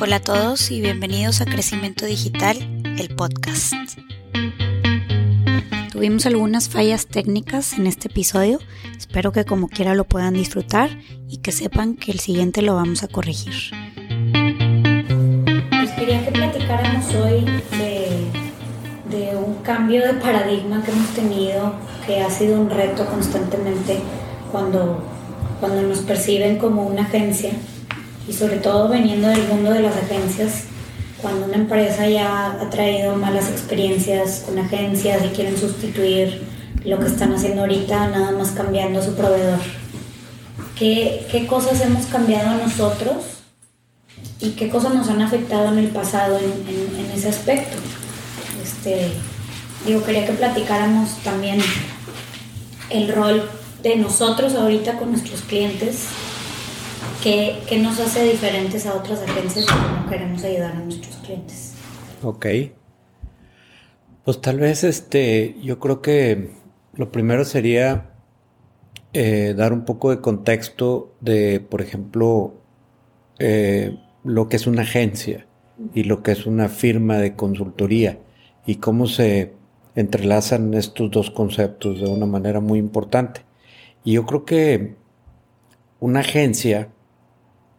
Hola 0.00 0.16
a 0.16 0.20
todos 0.20 0.70
y 0.70 0.80
bienvenidos 0.80 1.40
a 1.40 1.44
Crecimiento 1.44 2.06
Digital, 2.06 2.56
el 3.00 3.16
podcast. 3.16 3.74
Tuvimos 5.90 6.24
algunas 6.24 6.68
fallas 6.68 7.08
técnicas 7.08 7.72
en 7.72 7.88
este 7.88 8.06
episodio, 8.06 8.60
espero 8.96 9.32
que 9.32 9.44
como 9.44 9.68
quiera 9.68 9.96
lo 9.96 10.04
puedan 10.04 10.34
disfrutar 10.34 10.88
y 11.28 11.38
que 11.38 11.50
sepan 11.50 11.96
que 11.96 12.12
el 12.12 12.20
siguiente 12.20 12.62
lo 12.62 12.76
vamos 12.76 13.02
a 13.02 13.08
corregir. 13.08 13.54
Pues 15.70 15.90
quería 15.98 16.24
que 16.24 16.30
platicáramos 16.30 17.12
hoy 17.16 17.44
de, 17.72 19.16
de 19.16 19.36
un 19.36 19.56
cambio 19.64 20.06
de 20.06 20.14
paradigma 20.14 20.80
que 20.84 20.92
hemos 20.92 21.08
tenido, 21.08 21.74
que 22.06 22.20
ha 22.20 22.30
sido 22.30 22.60
un 22.60 22.70
reto 22.70 23.04
constantemente 23.06 23.98
cuando, 24.52 25.02
cuando 25.58 25.82
nos 25.82 25.98
perciben 26.02 26.56
como 26.56 26.86
una 26.86 27.02
agencia 27.02 27.50
y 28.28 28.32
sobre 28.32 28.58
todo 28.58 28.88
veniendo 28.88 29.28
del 29.28 29.48
mundo 29.48 29.72
de 29.72 29.80
las 29.80 29.96
agencias, 29.96 30.64
cuando 31.22 31.46
una 31.46 31.56
empresa 31.56 32.06
ya 32.08 32.52
ha 32.52 32.70
traído 32.70 33.16
malas 33.16 33.48
experiencias 33.48 34.44
con 34.46 34.58
agencias 34.58 35.24
y 35.24 35.28
quieren 35.28 35.56
sustituir 35.58 36.42
lo 36.84 36.98
que 36.98 37.06
están 37.06 37.32
haciendo 37.34 37.62
ahorita, 37.62 38.08
nada 38.08 38.30
más 38.32 38.50
cambiando 38.50 39.02
su 39.02 39.14
proveedor. 39.14 39.58
¿Qué, 40.78 41.26
qué 41.30 41.46
cosas 41.46 41.80
hemos 41.80 42.06
cambiado 42.06 42.56
nosotros 42.62 43.16
y 44.40 44.50
qué 44.50 44.68
cosas 44.68 44.94
nos 44.94 45.08
han 45.08 45.22
afectado 45.22 45.72
en 45.72 45.78
el 45.78 45.88
pasado 45.88 46.38
en, 46.38 47.04
en, 47.04 47.10
ese 47.10 47.30
aspecto? 47.30 47.76
Este, 48.62 49.08
digo, 49.86 50.04
quería 50.04 50.26
que 50.26 50.34
platicáramos 50.34 51.16
también 51.24 51.60
el 52.90 53.12
rol 53.12 53.50
de 53.82 53.96
nosotros 53.96 54.54
ahorita 54.54 54.98
con 54.98 55.10
nuestros 55.10 55.40
clientes 55.42 56.06
¿Qué, 57.22 57.78
nos 57.82 57.98
hace 58.00 58.24
diferentes 58.30 58.86
a 58.86 58.94
otras 58.94 59.22
agencias 59.22 59.66
cuando 59.66 60.08
queremos 60.08 60.44
ayudar 60.44 60.72
a 60.72 60.80
nuestros 60.80 61.16
clientes? 61.16 61.74
Ok. 62.22 62.46
Pues 64.24 64.40
tal 64.40 64.60
vez 64.60 64.84
este, 64.84 65.56
yo 65.62 65.78
creo 65.78 66.00
que 66.00 66.50
lo 66.94 67.10
primero 67.10 67.44
sería 67.44 68.10
eh, 69.12 69.54
dar 69.56 69.72
un 69.72 69.84
poco 69.84 70.10
de 70.10 70.20
contexto 70.20 71.16
de, 71.20 71.60
por 71.60 71.80
ejemplo, 71.80 72.54
eh, 73.38 73.98
lo 74.24 74.48
que 74.48 74.56
es 74.56 74.66
una 74.66 74.82
agencia 74.82 75.46
y 75.94 76.04
lo 76.04 76.22
que 76.22 76.32
es 76.32 76.46
una 76.46 76.68
firma 76.68 77.18
de 77.18 77.34
consultoría 77.34 78.18
y 78.66 78.76
cómo 78.76 79.06
se 79.06 79.54
entrelazan 79.94 80.74
estos 80.74 81.10
dos 81.10 81.30
conceptos 81.30 82.00
de 82.00 82.06
una 82.06 82.26
manera 82.26 82.60
muy 82.60 82.78
importante. 82.78 83.42
Y 84.04 84.12
yo 84.12 84.26
creo 84.26 84.44
que 84.44 84.96
una 86.00 86.20
agencia 86.20 86.90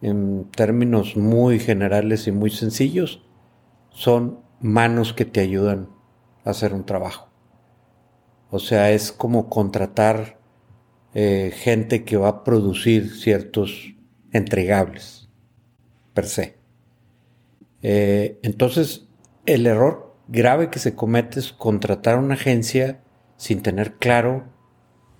en 0.01 0.49
términos 0.51 1.17
muy 1.17 1.59
generales 1.59 2.27
y 2.27 2.31
muy 2.31 2.49
sencillos, 2.49 3.23
son 3.89 4.39
manos 4.59 5.13
que 5.13 5.25
te 5.25 5.41
ayudan 5.41 5.89
a 6.45 6.51
hacer 6.51 6.73
un 6.73 6.85
trabajo. 6.85 7.29
O 8.49 8.59
sea, 8.59 8.91
es 8.91 9.11
como 9.11 9.49
contratar 9.49 10.39
eh, 11.13 11.51
gente 11.55 12.03
que 12.03 12.17
va 12.17 12.29
a 12.29 12.43
producir 12.43 13.11
ciertos 13.11 13.95
entregables, 14.31 15.29
per 16.13 16.25
se. 16.25 16.57
Eh, 17.81 18.39
entonces, 18.43 19.07
el 19.45 19.67
error 19.67 20.15
grave 20.27 20.69
que 20.69 20.79
se 20.79 20.95
comete 20.95 21.39
es 21.39 21.51
contratar 21.51 22.15
a 22.15 22.19
una 22.19 22.35
agencia 22.35 23.01
sin 23.37 23.61
tener 23.61 23.95
claro 23.95 24.45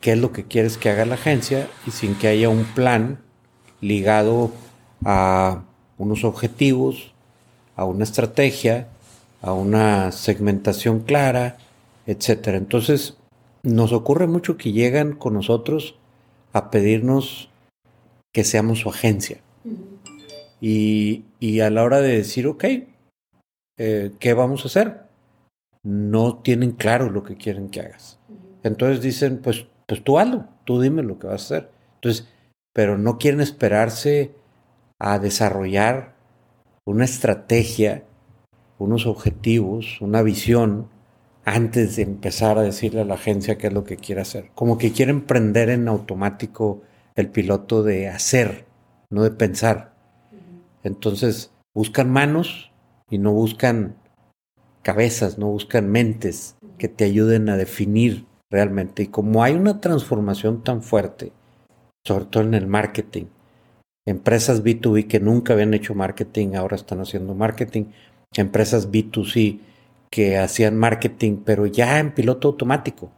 qué 0.01 0.13
es 0.13 0.19
lo 0.19 0.31
que 0.31 0.45
quieres 0.45 0.77
que 0.77 0.89
haga 0.89 1.05
la 1.05 1.15
agencia 1.15 1.67
y 1.87 1.91
sin 1.91 2.15
que 2.15 2.27
haya 2.27 2.49
un 2.49 2.63
plan 2.63 3.21
ligado 3.81 4.51
a 5.05 5.63
unos 5.97 6.23
objetivos, 6.23 7.13
a 7.75 7.85
una 7.85 8.03
estrategia, 8.03 8.87
a 9.41 9.53
una 9.53 10.11
segmentación 10.11 10.99
clara, 11.01 11.57
etcétera. 12.05 12.57
Entonces, 12.57 13.17
nos 13.63 13.93
ocurre 13.93 14.27
mucho 14.27 14.57
que 14.57 14.71
llegan 14.71 15.13
con 15.13 15.33
nosotros 15.33 15.95
a 16.53 16.71
pedirnos 16.71 17.49
que 18.33 18.43
seamos 18.43 18.79
su 18.79 18.89
agencia. 18.89 19.41
Y, 20.61 21.23
y 21.39 21.61
a 21.61 21.69
la 21.69 21.83
hora 21.83 22.01
de 22.01 22.17
decir, 22.17 22.47
ok, 22.47 22.65
eh, 23.77 24.11
¿qué 24.19 24.33
vamos 24.33 24.63
a 24.63 24.67
hacer? 24.67 25.03
No 25.83 26.37
tienen 26.37 26.71
claro 26.71 27.09
lo 27.09 27.23
que 27.23 27.37
quieren 27.37 27.69
que 27.69 27.81
hagas. 27.81 28.19
Entonces 28.63 29.01
dicen, 29.01 29.39
pues, 29.41 29.67
pues 29.85 30.03
tú 30.03 30.19
hazlo, 30.19 30.45
tú 30.65 30.81
dime 30.81 31.01
lo 31.01 31.17
que 31.17 31.27
vas 31.27 31.43
a 31.43 31.45
hacer. 31.45 31.71
Entonces, 31.95 32.27
pero 32.73 32.97
no 32.97 33.17
quieren 33.17 33.41
esperarse 33.41 34.31
a 34.99 35.17
desarrollar 35.19 36.15
una 36.85 37.05
estrategia, 37.05 38.03
unos 38.77 39.05
objetivos, 39.05 40.01
una 40.01 40.21
visión, 40.21 40.89
antes 41.45 41.95
de 41.95 42.03
empezar 42.03 42.57
a 42.57 42.61
decirle 42.61 43.01
a 43.01 43.05
la 43.05 43.15
agencia 43.15 43.57
qué 43.57 43.67
es 43.67 43.73
lo 43.73 43.83
que 43.83 43.97
quiere 43.97 44.21
hacer. 44.21 44.51
Como 44.53 44.77
que 44.77 44.91
quieren 44.91 45.21
prender 45.21 45.69
en 45.69 45.87
automático 45.87 46.81
el 47.15 47.29
piloto 47.29 47.81
de 47.81 48.07
hacer, 48.07 48.65
no 49.09 49.23
de 49.23 49.31
pensar. 49.31 49.95
Entonces 50.83 51.51
buscan 51.73 52.11
manos 52.11 52.71
y 53.09 53.17
no 53.17 53.31
buscan 53.31 53.95
cabezas, 54.83 55.37
no 55.37 55.47
buscan 55.47 55.89
mentes 55.89 56.55
que 56.77 56.87
te 56.87 57.05
ayuden 57.05 57.49
a 57.49 57.57
definir 57.57 58.25
realmente. 58.51 59.03
Y 59.03 59.07
como 59.07 59.43
hay 59.43 59.55
una 59.55 59.81
transformación 59.81 60.63
tan 60.63 60.81
fuerte, 60.83 61.31
sobre 62.05 62.25
todo 62.25 62.43
en 62.43 62.53
el 62.53 62.67
marketing, 62.67 63.25
Empresas 64.09 64.63
B2B 64.63 65.05
que 65.05 65.19
nunca 65.19 65.53
habían 65.53 65.75
hecho 65.75 65.93
marketing, 65.93 66.55
ahora 66.55 66.75
están 66.75 66.99
haciendo 66.99 67.35
marketing. 67.35 67.85
Empresas 68.35 68.91
B2C 68.91 69.59
que 70.09 70.39
hacían 70.39 70.75
marketing, 70.77 71.37
pero 71.45 71.67
ya 71.67 71.99
en 71.99 72.15
piloto 72.15 72.47
automático. 72.47 73.11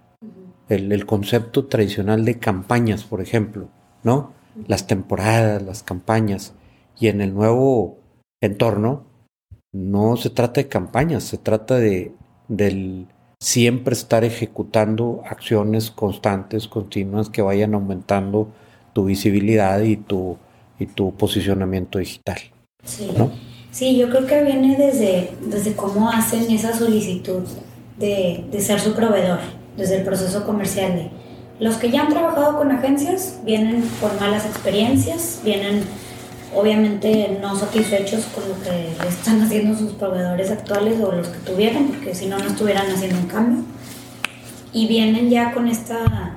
El, 0.67 1.05
concepto 1.05 1.67
tradicional 1.67 2.25
de 2.25 2.39
campañas, 2.39 3.05
por 3.05 3.21
ejemplo, 3.21 3.69
¿no? 4.03 4.33
Las 4.67 4.85
temporadas, 4.85 5.61
las 5.61 5.81
campañas. 5.81 6.53
Y 6.99 7.07
en 7.07 7.21
el 7.21 7.33
nuevo 7.33 7.97
entorno, 8.41 9.05
no 9.71 10.17
se 10.17 10.29
trata 10.29 10.59
de 10.59 10.67
campañas, 10.67 11.23
se 11.23 11.37
trata 11.37 11.75
de 11.75 12.11
del 12.49 13.07
siempre 13.39 13.93
estar 13.93 14.25
ejecutando 14.25 15.23
acciones 15.25 15.89
constantes, 15.89 16.67
continuas, 16.67 17.29
que 17.29 17.41
vayan 17.41 17.75
aumentando 17.75 18.49
tu 18.91 19.05
visibilidad 19.05 19.79
y 19.79 19.95
tu 19.95 20.37
y 20.81 20.87
tu 20.87 21.13
posicionamiento 21.13 21.99
digital. 21.99 22.37
Sí. 22.83 23.11
sí, 23.71 23.97
yo 23.97 24.09
creo 24.09 24.25
que 24.25 24.43
viene 24.43 24.75
desde, 24.75 25.31
desde 25.45 25.73
cómo 25.75 26.09
hacen 26.09 26.49
esa 26.49 26.75
solicitud 26.75 27.43
de, 27.99 28.45
de 28.51 28.61
ser 28.61 28.79
su 28.79 28.93
proveedor, 28.93 29.39
desde 29.77 29.97
el 29.97 30.03
proceso 30.03 30.43
comercial. 30.43 30.95
De, 30.95 31.11
los 31.59 31.75
que 31.77 31.91
ya 31.91 32.01
han 32.01 32.09
trabajado 32.09 32.57
con 32.57 32.71
agencias 32.71 33.39
vienen 33.45 33.87
con 34.01 34.19
malas 34.19 34.47
experiencias, 34.47 35.41
vienen 35.45 35.83
obviamente 36.55 37.37
no 37.39 37.55
satisfechos 37.55 38.25
con 38.33 38.49
lo 38.49 38.59
que 38.63 38.95
le 38.99 39.07
están 39.07 39.41
haciendo 39.43 39.77
sus 39.77 39.91
proveedores 39.91 40.49
actuales 40.49 40.99
o 40.99 41.11
los 41.11 41.27
que 41.27 41.37
tuvieran, 41.39 41.89
porque 41.89 42.15
si 42.15 42.25
no, 42.25 42.39
no 42.39 42.45
estuvieran 42.45 42.89
haciendo 42.89 43.19
un 43.19 43.27
cambio. 43.27 43.63
Y 44.73 44.87
vienen 44.87 45.29
ya 45.29 45.51
con 45.51 45.67
esta, 45.67 46.33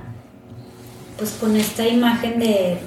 pues 1.17 1.31
con 1.31 1.55
esta 1.55 1.87
imagen 1.87 2.39
de 2.39 2.77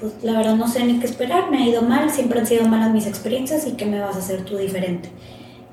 pues 0.00 0.14
la 0.22 0.32
verdad 0.32 0.56
no 0.56 0.66
sé 0.66 0.84
ni 0.84 0.98
qué 0.98 1.06
esperar, 1.06 1.50
me 1.50 1.58
ha 1.58 1.68
ido 1.68 1.82
mal, 1.82 2.10
siempre 2.10 2.40
han 2.40 2.46
sido 2.46 2.66
malas 2.66 2.92
mis 2.92 3.06
experiencias 3.06 3.66
y 3.66 3.72
qué 3.72 3.86
me 3.86 4.00
vas 4.00 4.16
a 4.16 4.20
hacer 4.20 4.44
tú 4.44 4.56
diferente. 4.56 5.10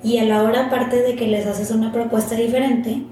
Y 0.04 0.18
a 0.20 0.26
la 0.26 0.44
hora, 0.44 0.68
aparte 0.68 1.02
de 1.02 1.16
que 1.16 1.28
les 1.28 1.46
haces 1.46 1.72
una 1.72 1.92
propuesta 1.92 2.36
diferente, 2.36 3.04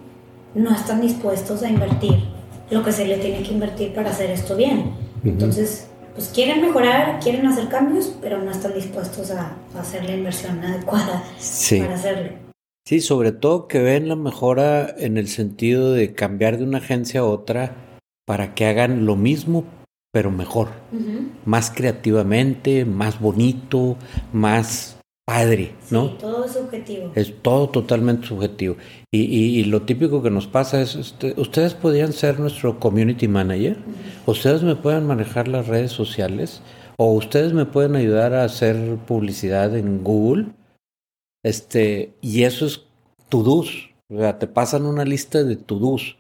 no 0.53 0.73
están 0.73 1.01
dispuestos 1.01 1.63
a 1.63 1.69
invertir 1.69 2.35
lo 2.69 2.83
que 2.83 2.91
se 2.91 3.05
le 3.05 3.17
tiene 3.17 3.43
que 3.43 3.53
invertir 3.53 3.93
para 3.93 4.11
hacer 4.11 4.29
esto 4.31 4.55
bien. 4.55 4.91
Entonces, 5.23 5.87
pues 6.13 6.29
quieren 6.29 6.61
mejorar, 6.61 7.19
quieren 7.19 7.45
hacer 7.45 7.67
cambios, 7.67 8.15
pero 8.21 8.41
no 8.41 8.51
están 8.51 8.73
dispuestos 8.73 9.31
a, 9.31 9.57
hacer 9.77 10.05
la 10.05 10.15
inversión 10.15 10.63
adecuada 10.63 11.23
para 11.79 11.95
hacerlo. 11.95 12.45
Sí, 12.87 13.01
sobre 13.01 13.31
todo 13.31 13.67
que 13.67 13.79
ven 13.79 14.07
la 14.07 14.15
mejora 14.15 14.93
en 14.97 15.17
el 15.17 15.27
sentido 15.27 15.91
de 15.91 16.13
cambiar 16.13 16.57
de 16.57 16.63
una 16.63 16.77
agencia 16.77 17.21
a 17.21 17.25
otra 17.25 17.99
para 18.25 18.53
que 18.53 18.65
hagan 18.65 19.05
lo 19.05 19.15
mismo, 19.15 19.65
pero 20.15 20.31
mejor, 20.31 20.69
más 21.43 21.71
creativamente, 21.71 22.85
más 22.85 23.19
bonito, 23.19 23.97
más 24.31 24.97
padre, 25.27 25.73
¿no? 25.91 26.07
Sí, 26.07 26.15
todo 26.21 26.45
es 26.45 26.53
subjetivo. 26.53 27.11
Es 27.15 27.33
todo 27.41 27.67
totalmente 27.67 28.25
subjetivo. 28.25 28.77
Y, 29.11 29.61
lo 29.65 29.81
típico 29.81 30.23
que 30.23 30.29
nos 30.29 30.47
pasa 30.47 30.81
es, 30.81 30.95
este, 30.95 31.33
ustedes 31.35 31.73
podrían 31.73 32.13
ser 32.13 32.39
nuestro 32.39 32.79
community 32.79 33.27
manager, 33.27 33.75
ustedes 34.25 34.63
me 34.63 34.77
pueden 34.77 35.05
manejar 35.05 35.49
las 35.49 35.67
redes 35.67 35.91
sociales, 35.91 36.61
o 36.95 37.11
ustedes 37.11 37.51
me 37.51 37.65
pueden 37.65 37.97
ayudar 37.97 38.33
a 38.33 38.45
hacer 38.45 38.95
publicidad 39.05 39.75
en 39.75 40.01
Google, 40.01 40.45
este, 41.43 42.13
y 42.21 42.43
eso 42.43 42.67
es 42.67 42.85
to-dos, 43.27 43.89
o 44.09 44.17
sea, 44.17 44.39
te 44.39 44.47
pasan 44.47 44.85
una 44.85 45.03
lista 45.03 45.43
de 45.43 45.57
to-dos 45.57 46.15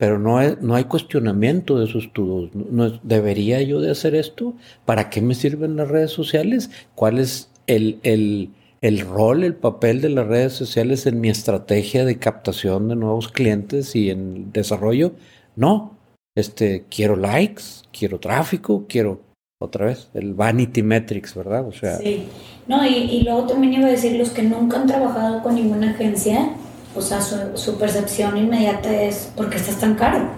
pero 0.00 0.18
no 0.18 0.38
hay, 0.38 0.56
no 0.62 0.76
hay 0.76 0.84
cuestionamiento 0.84 1.78
de 1.78 1.84
esos 1.84 2.04
estudios. 2.06 2.50
No, 2.54 2.88
¿Debería 3.02 3.60
yo 3.60 3.82
de 3.82 3.90
hacer 3.90 4.14
esto? 4.14 4.54
¿Para 4.86 5.10
qué 5.10 5.20
me 5.20 5.34
sirven 5.34 5.76
las 5.76 5.88
redes 5.88 6.10
sociales? 6.10 6.70
¿Cuál 6.94 7.18
es 7.18 7.50
el, 7.66 8.00
el, 8.02 8.48
el 8.80 9.00
rol, 9.00 9.44
el 9.44 9.54
papel 9.54 10.00
de 10.00 10.08
las 10.08 10.26
redes 10.26 10.54
sociales 10.54 11.04
en 11.04 11.20
mi 11.20 11.28
estrategia 11.28 12.06
de 12.06 12.18
captación 12.18 12.88
de 12.88 12.96
nuevos 12.96 13.28
clientes 13.28 13.94
y 13.94 14.08
en 14.08 14.50
desarrollo. 14.52 15.12
No, 15.54 15.98
este, 16.34 16.86
quiero 16.88 17.16
likes, 17.16 17.62
quiero 17.92 18.18
tráfico, 18.18 18.86
quiero 18.88 19.20
otra 19.60 19.84
vez 19.84 20.08
el 20.14 20.32
vanity 20.32 20.82
metrics, 20.82 21.34
¿verdad? 21.34 21.68
O 21.68 21.72
sea. 21.72 21.98
Sí. 21.98 22.24
No, 22.66 22.86
y, 22.86 22.94
y 22.94 23.22
luego 23.22 23.44
también 23.48 23.74
iba 23.74 23.86
a 23.86 23.90
decir 23.90 24.16
los 24.16 24.30
que 24.30 24.44
nunca 24.44 24.80
han 24.80 24.86
trabajado 24.86 25.42
con 25.42 25.56
ninguna 25.56 25.90
agencia, 25.90 26.54
o 26.94 27.00
sea, 27.00 27.20
su, 27.20 27.36
su 27.54 27.78
percepción 27.78 28.36
inmediata 28.36 28.92
es 29.02 29.30
¿por 29.36 29.48
qué 29.50 29.56
estás 29.56 29.76
tan 29.76 29.94
caro? 29.94 30.28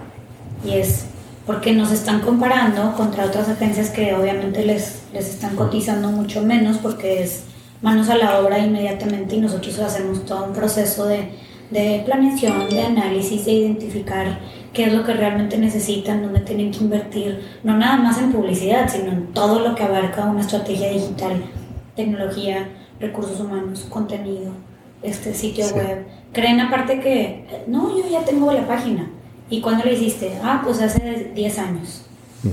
Y 0.65 0.73
es 0.73 1.05
porque 1.45 1.73
nos 1.73 1.91
están 1.91 2.21
comparando 2.21 2.93
contra 2.95 3.25
otras 3.25 3.49
agencias 3.49 3.89
que 3.89 4.13
obviamente 4.13 4.65
les, 4.65 5.01
les 5.13 5.29
están 5.29 5.55
cotizando 5.55 6.09
mucho 6.09 6.41
menos 6.41 6.77
porque 6.77 7.21
es 7.21 7.43
manos 7.81 8.09
a 8.09 8.15
la 8.15 8.39
obra 8.39 8.59
inmediatamente 8.59 9.35
y 9.35 9.41
nosotros 9.41 9.77
hacemos 9.79 10.25
todo 10.25 10.45
un 10.45 10.53
proceso 10.53 11.05
de, 11.05 11.29
de 11.69 12.01
planeación, 12.05 12.69
de 12.69 12.81
análisis, 12.81 13.45
de 13.45 13.51
identificar 13.51 14.39
qué 14.71 14.85
es 14.85 14.93
lo 14.93 15.03
que 15.03 15.13
realmente 15.13 15.57
necesitan, 15.57 16.23
dónde 16.23 16.39
tienen 16.39 16.71
que 16.71 16.79
invertir, 16.79 17.41
no 17.63 17.77
nada 17.77 17.97
más 17.97 18.19
en 18.19 18.31
publicidad, 18.31 18.89
sino 18.89 19.11
en 19.11 19.33
todo 19.33 19.59
lo 19.59 19.75
que 19.75 19.83
abarca 19.83 20.25
una 20.25 20.41
estrategia 20.41 20.89
digital, 20.91 21.43
tecnología, 21.95 22.69
recursos 22.99 23.39
humanos, 23.39 23.85
contenido, 23.89 24.53
este 25.03 25.33
sitio 25.33 25.65
web. 25.75 26.05
Creen 26.33 26.59
aparte 26.59 26.99
que, 26.99 27.45
no, 27.67 27.95
yo 27.95 28.09
ya 28.09 28.25
tengo 28.25 28.51
la 28.51 28.67
página. 28.67 29.09
¿Y 29.49 29.61
cuándo 29.61 29.85
lo 29.85 29.91
hiciste? 29.91 30.31
Ah, 30.43 30.61
pues 30.63 30.81
hace 30.81 31.31
10 31.35 31.59
años. 31.59 32.05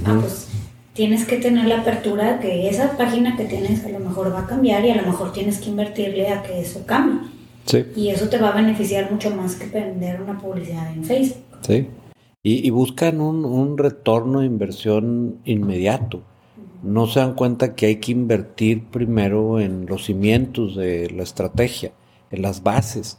Ah, 0.05 0.19
pues 0.21 0.49
tienes 0.93 1.25
que 1.25 1.37
tener 1.37 1.67
la 1.67 1.79
apertura 1.79 2.41
que 2.41 2.69
esa 2.69 2.97
página 2.97 3.37
que 3.37 3.45
tienes 3.45 3.85
a 3.87 3.89
lo 3.89 4.01
mejor 4.01 4.35
va 4.35 4.41
a 4.41 4.47
cambiar 4.47 4.85
y 4.85 4.91
a 4.91 4.97
lo 4.97 5.07
mejor 5.07 5.33
tienes 5.33 5.59
que 5.59 5.71
invertirle 5.71 6.29
a 6.29 6.43
que 6.43 6.61
eso 6.61 6.85
cambie. 6.85 7.29
Sí. 7.65 7.87
Y 7.97 8.09
eso 8.09 8.29
te 8.29 8.39
va 8.39 8.51
a 8.51 8.53
beneficiar 8.53 9.11
mucho 9.11 9.35
más 9.35 9.55
que 9.55 9.67
vender 9.67 10.21
una 10.21 10.39
publicidad 10.39 10.93
en 10.93 11.05
Facebook. 11.05 11.43
Sí. 11.63 11.89
Y, 12.43 12.71
buscan 12.71 13.21
un, 13.21 13.45
un, 13.45 13.77
retorno 13.77 14.41
de 14.41 14.47
inversión 14.47 15.37
inmediato. 15.45 16.23
No 16.83 17.07
se 17.07 17.21
dan 17.21 17.35
cuenta 17.35 17.75
que 17.75 17.87
hay 17.87 17.97
que 17.97 18.13
invertir 18.13 18.85
primero 18.87 19.61
en 19.61 19.85
los 19.85 20.07
cimientos 20.07 20.75
de 20.75 21.11
la 21.11 21.23
estrategia, 21.23 21.93
en 22.31 22.41
las 22.41 22.63
bases. 22.63 23.19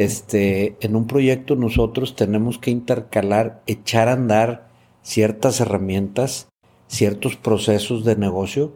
Este, 0.00 0.78
en 0.80 0.96
un 0.96 1.06
proyecto 1.06 1.56
nosotros 1.56 2.16
tenemos 2.16 2.56
que 2.56 2.70
intercalar, 2.70 3.60
echar 3.66 4.08
a 4.08 4.14
andar 4.14 4.70
ciertas 5.02 5.60
herramientas, 5.60 6.48
ciertos 6.86 7.36
procesos 7.36 8.02
de 8.06 8.16
negocio 8.16 8.72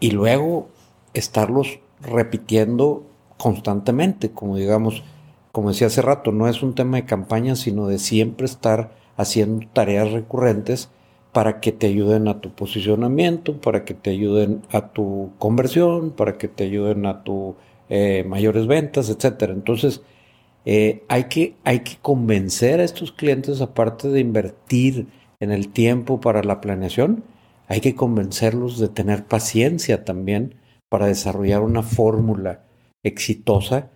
y 0.00 0.10
luego 0.10 0.66
estarlos 1.12 1.78
repitiendo 2.00 3.06
constantemente, 3.38 4.32
como 4.32 4.56
digamos, 4.56 5.04
como 5.52 5.68
decía 5.68 5.86
hace 5.86 6.02
rato, 6.02 6.32
no 6.32 6.48
es 6.48 6.60
un 6.60 6.74
tema 6.74 6.96
de 6.96 7.04
campaña, 7.04 7.54
sino 7.54 7.86
de 7.86 8.00
siempre 8.00 8.44
estar 8.44 8.96
haciendo 9.16 9.68
tareas 9.72 10.10
recurrentes 10.10 10.88
para 11.30 11.60
que 11.60 11.70
te 11.70 11.86
ayuden 11.86 12.26
a 12.26 12.40
tu 12.40 12.50
posicionamiento, 12.50 13.60
para 13.60 13.84
que 13.84 13.94
te 13.94 14.10
ayuden 14.10 14.62
a 14.72 14.88
tu 14.88 15.30
conversión, 15.38 16.10
para 16.10 16.36
que 16.36 16.48
te 16.48 16.64
ayuden 16.64 17.06
a 17.06 17.22
tu 17.22 17.54
eh, 17.88 18.24
mayores 18.26 18.66
ventas, 18.66 19.08
etcétera. 19.08 19.52
Entonces, 19.52 20.02
eh, 20.64 21.04
hay, 21.08 21.24
que, 21.24 21.56
hay 21.64 21.80
que 21.80 21.96
convencer 22.00 22.80
a 22.80 22.84
estos 22.84 23.12
clientes, 23.12 23.60
aparte 23.60 24.08
de 24.08 24.20
invertir 24.20 25.08
en 25.40 25.52
el 25.52 25.68
tiempo 25.68 26.20
para 26.20 26.42
la 26.42 26.60
planeación, 26.60 27.24
hay 27.68 27.80
que 27.80 27.94
convencerlos 27.94 28.78
de 28.78 28.88
tener 28.88 29.24
paciencia 29.26 30.04
también 30.04 30.56
para 30.88 31.06
desarrollar 31.06 31.62
una 31.62 31.82
fórmula 31.82 32.64
exitosa 33.02 33.90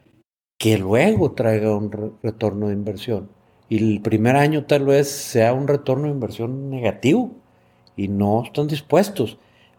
que 0.59 0.79
luego 0.79 1.33
traiga 1.33 1.77
un 1.77 2.19
retorno 2.23 2.69
de 2.69 2.75
inversión 2.75 3.31
y 3.69 3.77
el 3.79 4.01
primer 4.01 4.37
año 4.37 4.65
tal 4.65 4.87
vez 4.87 5.09
sea 5.09 5.53
un 5.53 5.69
retorno 5.69 6.05
de 6.05 6.13
inversión 6.13 6.71
negativo 6.71 7.33
y 7.97 8.09
no 8.09 8.43
están 8.45 8.67
dispuestos. 8.67 9.39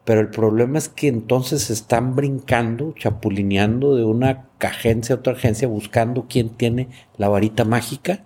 Pero 0.09 0.21
el 0.21 0.29
problema 0.29 0.79
es 0.79 0.89
que 0.89 1.07
entonces 1.07 1.69
están 1.69 2.15
brincando, 2.15 2.95
chapulineando 2.97 3.95
de 3.95 4.05
una 4.05 4.47
agencia 4.59 5.13
a 5.13 5.19
otra 5.19 5.33
agencia, 5.33 5.67
buscando 5.67 6.25
quién 6.27 6.49
tiene 6.49 6.87
la 7.15 7.29
varita 7.29 7.63
mágica 7.63 8.25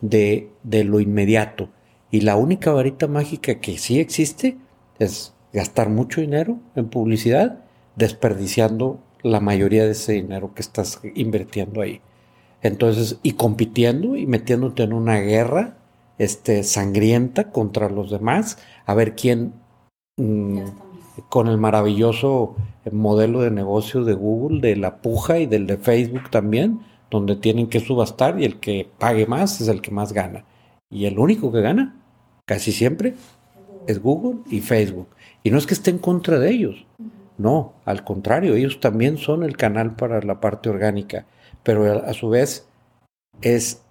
de, 0.00 0.48
de 0.62 0.84
lo 0.84 1.00
inmediato. 1.00 1.68
Y 2.10 2.22
la 2.22 2.36
única 2.36 2.72
varita 2.72 3.08
mágica 3.08 3.60
que 3.60 3.76
sí 3.76 4.00
existe 4.00 4.56
es 4.98 5.34
gastar 5.52 5.90
mucho 5.90 6.22
dinero 6.22 6.60
en 6.74 6.88
publicidad, 6.88 7.58
desperdiciando 7.94 8.98
la 9.22 9.40
mayoría 9.40 9.84
de 9.84 9.90
ese 9.90 10.14
dinero 10.14 10.54
que 10.54 10.62
estás 10.62 10.98
invirtiendo 11.14 11.82
ahí. 11.82 12.00
Entonces, 12.62 13.18
y 13.22 13.32
compitiendo 13.32 14.16
y 14.16 14.26
metiéndote 14.26 14.82
en 14.82 14.94
una 14.94 15.18
guerra 15.20 15.76
este, 16.16 16.62
sangrienta 16.62 17.50
contra 17.50 17.90
los 17.90 18.10
demás, 18.10 18.56
a 18.86 18.94
ver 18.94 19.14
quién, 19.14 19.52
mm, 20.16 20.87
con 21.28 21.48
el 21.48 21.58
maravilloso 21.58 22.56
modelo 22.90 23.40
de 23.40 23.50
negocio 23.50 24.04
de 24.04 24.14
Google, 24.14 24.60
de 24.60 24.76
la 24.76 24.96
puja 24.96 25.38
y 25.38 25.46
del 25.46 25.66
de 25.66 25.76
Facebook 25.76 26.30
también, 26.30 26.80
donde 27.10 27.36
tienen 27.36 27.68
que 27.68 27.80
subastar 27.80 28.40
y 28.40 28.44
el 28.44 28.60
que 28.60 28.88
pague 28.98 29.26
más 29.26 29.60
es 29.60 29.68
el 29.68 29.80
que 29.80 29.90
más 29.90 30.12
gana. 30.12 30.44
Y 30.90 31.06
el 31.06 31.18
único 31.18 31.52
que 31.52 31.60
gana, 31.60 31.96
casi 32.46 32.72
siempre, 32.72 33.14
es 33.86 34.00
Google 34.02 34.40
y 34.50 34.60
Facebook. 34.60 35.08
Y 35.42 35.50
no 35.50 35.58
es 35.58 35.66
que 35.66 35.74
esté 35.74 35.90
en 35.90 35.98
contra 35.98 36.38
de 36.38 36.50
ellos, 36.50 36.86
no, 37.36 37.74
al 37.84 38.04
contrario, 38.04 38.54
ellos 38.54 38.80
también 38.80 39.16
son 39.16 39.44
el 39.44 39.56
canal 39.56 39.94
para 39.94 40.20
la 40.22 40.40
parte 40.40 40.68
orgánica 40.68 41.26
pero 41.68 42.02
a 42.02 42.14
su 42.14 42.30
vez 42.30 42.66
es 43.42 43.82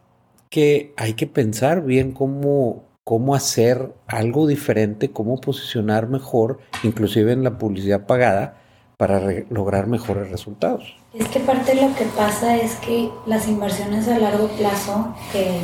que 0.50 0.94
hay 0.98 1.14
que 1.14 1.28
pensar 1.28 1.84
bien 1.84 2.12
cómo, 2.12 2.86
cómo 3.08 3.36
hacer 3.36 3.94
algo 4.06 4.48
diferente, 4.48 5.12
cómo 5.12 5.40
posicionar 5.40 6.10
mejor, 6.10 6.60
inclusive 6.84 7.32
en 7.32 7.42
la 7.42 7.58
publicidad 7.58 8.06
pagada, 8.06 8.58
para 8.98 9.22
lograr 9.50 9.88
mejores 9.88 10.30
resultados. 10.30 10.94
Es 11.14 11.30
que 11.30 11.40
parte 11.40 11.74
de 11.74 11.84
lo 11.84 11.96
que 11.96 12.04
pasa 12.18 12.58
es 12.58 12.76
que 12.76 13.10
las 13.26 13.48
inversiones 13.48 14.10
a 14.10 14.20
largo 14.20 14.50
plazo, 14.50 15.16
que 15.32 15.62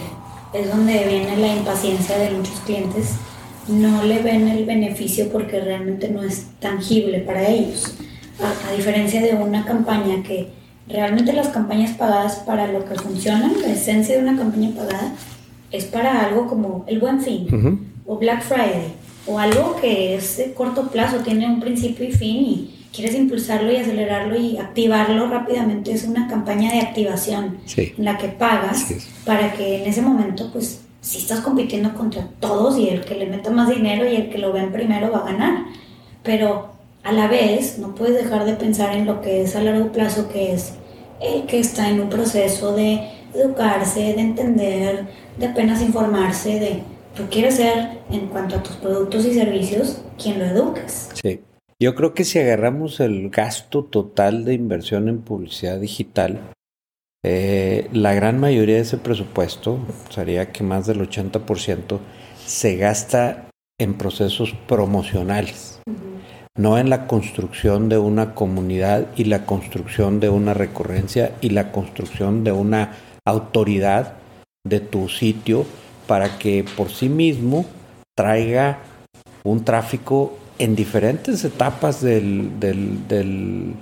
es 0.53 0.69
donde 0.69 1.03
viene 1.05 1.35
la 1.35 1.53
impaciencia 1.53 2.17
de 2.17 2.29
muchos 2.29 2.61
clientes, 2.61 3.15
no 3.67 4.03
le 4.03 4.23
ven 4.23 4.47
el 4.47 4.63
beneficio 4.65 5.27
porque 5.29 5.59
realmente 5.59 6.07
no 6.07 6.23
es 6.23 6.45
tangible 6.61 7.19
para 7.19 7.45
ellos. 7.45 7.93
a 8.39 8.71
diferencia 8.71 9.21
de 9.21 9.33
una 9.33 9.65
campaña 9.65 10.23
que 10.23 10.47
realmente 10.87 11.33
las 11.33 11.49
campañas 11.49 11.91
pagadas 11.97 12.37
para 12.45 12.67
lo 12.67 12.85
que 12.85 12.95
funcionan, 12.95 13.59
la 13.61 13.67
esencia 13.67 14.15
de 14.15 14.23
una 14.23 14.37
campaña 14.37 14.69
pagada, 14.73 15.13
es 15.73 15.85
para 15.85 16.23
algo 16.23 16.47
como 16.47 16.85
el 16.87 16.99
Buen 16.99 17.19
Fin 17.19 17.91
o 18.05 18.17
Black 18.17 18.43
Friday 18.43 18.93
o 19.25 19.39
algo 19.39 19.75
que 19.81 20.15
es 20.15 20.37
de 20.37 20.53
corto 20.53 20.89
plazo, 20.89 21.17
tiene 21.17 21.47
un 21.47 21.59
principio 21.59 22.07
y 22.07 22.11
fin 22.11 22.35
y 22.37 22.73
quieres 22.93 23.15
impulsarlo 23.15 23.71
y 23.71 23.77
acelerarlo 23.77 24.39
y 24.39 24.57
activarlo 24.57 25.27
rápidamente. 25.27 25.91
Es 25.91 26.05
una 26.05 26.27
campaña 26.27 26.71
de 26.71 26.79
activación 26.79 27.57
en 27.75 28.05
la 28.05 28.17
que 28.17 28.27
pagas 28.27 28.93
para 29.25 29.53
que 29.53 29.81
en 29.81 29.89
ese 29.89 30.01
momento, 30.01 30.51
pues, 30.53 30.81
si 31.01 31.17
estás 31.17 31.41
compitiendo 31.41 31.93
contra 31.95 32.27
todos 32.39 32.77
y 32.77 32.89
el 32.89 33.03
que 33.03 33.15
le 33.15 33.25
meta 33.25 33.49
más 33.49 33.69
dinero 33.69 34.07
y 34.07 34.15
el 34.15 34.29
que 34.29 34.37
lo 34.37 34.53
ven 34.53 34.71
primero 34.71 35.11
va 35.11 35.19
a 35.19 35.31
ganar. 35.31 35.65
Pero 36.21 36.69
a 37.03 37.11
la 37.11 37.27
vez 37.27 37.79
no 37.79 37.95
puedes 37.95 38.23
dejar 38.23 38.45
de 38.45 38.53
pensar 38.53 38.95
en 38.95 39.05
lo 39.05 39.21
que 39.21 39.41
es 39.41 39.55
a 39.55 39.61
largo 39.61 39.91
plazo, 39.91 40.29
que 40.29 40.53
es 40.53 40.75
el 41.19 41.43
que 41.43 41.59
está 41.59 41.89
en 41.89 41.99
un 41.99 42.09
proceso 42.09 42.75
de 42.75 43.01
educarse, 43.33 43.99
de 43.99 44.21
entender, 44.21 45.07
de 45.37 45.47
apenas 45.47 45.81
informarse, 45.81 46.59
de 46.59 46.83
tú 47.15 47.23
quieres 47.29 47.55
ser 47.55 47.99
en 48.09 48.27
cuanto 48.27 48.55
a 48.55 48.63
tus 48.63 48.75
productos 48.77 49.25
y 49.25 49.33
servicios 49.33 50.01
quien 50.21 50.39
lo 50.39 50.45
eduques. 50.45 51.09
Sí. 51.21 51.41
Yo 51.79 51.95
creo 51.95 52.13
que 52.13 52.23
si 52.23 52.39
agarramos 52.39 52.99
el 52.99 53.29
gasto 53.29 53.83
total 53.83 54.45
de 54.45 54.53
inversión 54.53 55.09
en 55.09 55.21
publicidad 55.21 55.79
digital, 55.79 56.39
eh, 57.25 57.89
la 57.91 58.13
gran 58.13 58.39
mayoría 58.39 58.75
de 58.75 58.81
ese 58.81 58.97
presupuesto, 58.97 59.79
sería 60.09 60.51
que 60.51 60.63
más 60.63 60.87
del 60.87 61.01
80%, 61.01 61.99
se 62.45 62.75
gasta 62.77 63.49
en 63.79 63.95
procesos 63.95 64.53
promocionales 64.67 65.81
no 66.55 66.77
en 66.77 66.89
la 66.89 67.07
construcción 67.07 67.89
de 67.89 67.97
una 67.97 68.35
comunidad 68.35 69.07
y 69.15 69.23
la 69.23 69.45
construcción 69.45 70.19
de 70.19 70.29
una 70.29 70.53
recurrencia 70.53 71.33
y 71.41 71.49
la 71.49 71.71
construcción 71.71 72.43
de 72.43 72.51
una 72.51 72.91
autoridad 73.25 74.15
de 74.65 74.79
tu 74.79 75.09
sitio 75.09 75.65
para 76.07 76.37
que 76.37 76.65
por 76.77 76.89
sí 76.89 77.09
mismo 77.09 77.65
traiga 78.15 78.79
un 79.43 79.63
tráfico 79.63 80.37
en 80.59 80.75
diferentes 80.75 81.43
etapas 81.43 82.01
del, 82.01 82.59
del, 82.59 83.07
del, 83.07 83.73